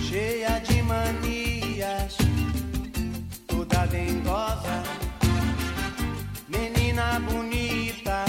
Cheia 0.09 0.61
de 0.67 0.83
manias, 0.83 2.17
toda 3.47 3.87
dengosa, 3.87 4.85
menina 6.49 7.23
bonita. 7.29 8.25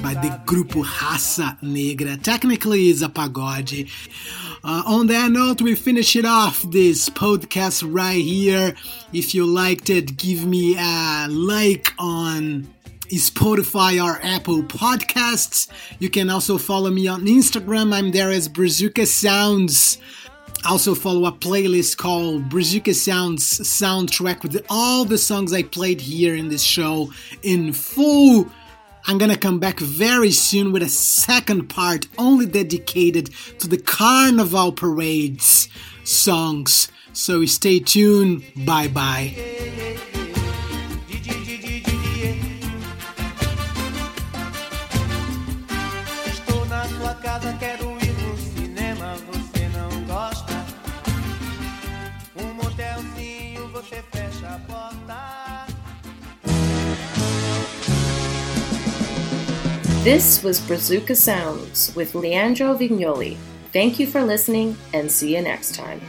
By 0.00 0.14
the 0.14 0.40
Grupo 0.46 0.84
Raça 0.84 1.56
Negra. 1.62 2.16
Technically, 2.16 2.88
it's 2.88 3.02
a 3.02 3.08
pagode. 3.08 3.88
Uh, 4.64 4.82
on 4.86 5.08
that 5.08 5.32
note, 5.32 5.60
we 5.60 5.74
finish 5.74 6.14
it 6.14 6.24
off 6.24 6.62
this 6.70 7.08
podcast 7.08 7.82
right 7.84 8.22
here. 8.22 8.74
If 9.12 9.34
you 9.34 9.44
liked 9.44 9.90
it, 9.90 10.16
give 10.16 10.46
me 10.46 10.76
a 10.78 11.26
like 11.28 11.92
on 11.98 12.72
Spotify 13.08 14.02
or 14.02 14.20
Apple 14.24 14.62
Podcasts. 14.62 15.66
You 15.98 16.10
can 16.10 16.30
also 16.30 16.58
follow 16.58 16.90
me 16.90 17.08
on 17.08 17.22
Instagram. 17.26 17.92
I'm 17.92 18.12
there 18.12 18.30
as 18.30 18.48
Brazuca 18.48 19.04
Sounds. 19.04 19.98
Also 20.64 20.94
follow 20.94 21.26
a 21.26 21.32
playlist 21.32 21.96
called 21.96 22.48
Brazuca 22.48 22.94
Sounds 22.94 23.44
soundtrack 23.44 24.44
with 24.44 24.64
all 24.70 25.04
the 25.04 25.18
songs 25.18 25.52
I 25.52 25.64
played 25.64 26.00
here 26.00 26.36
in 26.36 26.50
this 26.50 26.62
show 26.62 27.12
in 27.42 27.72
full 27.72 28.46
I'm 29.06 29.18
gonna 29.18 29.36
come 29.36 29.58
back 29.58 29.80
very 29.80 30.30
soon 30.30 30.72
with 30.72 30.82
a 30.82 30.88
second 30.88 31.68
part 31.68 32.06
only 32.18 32.46
dedicated 32.46 33.30
to 33.58 33.68
the 33.68 33.78
carnival 33.78 34.72
parades 34.72 35.68
songs. 36.04 36.88
So 37.12 37.44
stay 37.44 37.80
tuned. 37.80 38.44
Bye 38.64 38.88
bye. 38.88 40.21
This 60.02 60.42
was 60.42 60.58
Brazuca 60.58 61.14
Sounds 61.14 61.94
with 61.94 62.16
Leandro 62.16 62.76
Vignoli. 62.76 63.36
Thank 63.72 64.00
you 64.00 64.06
for 64.08 64.20
listening 64.20 64.76
and 64.92 65.08
see 65.08 65.36
you 65.36 65.42
next 65.42 65.76
time. 65.76 66.00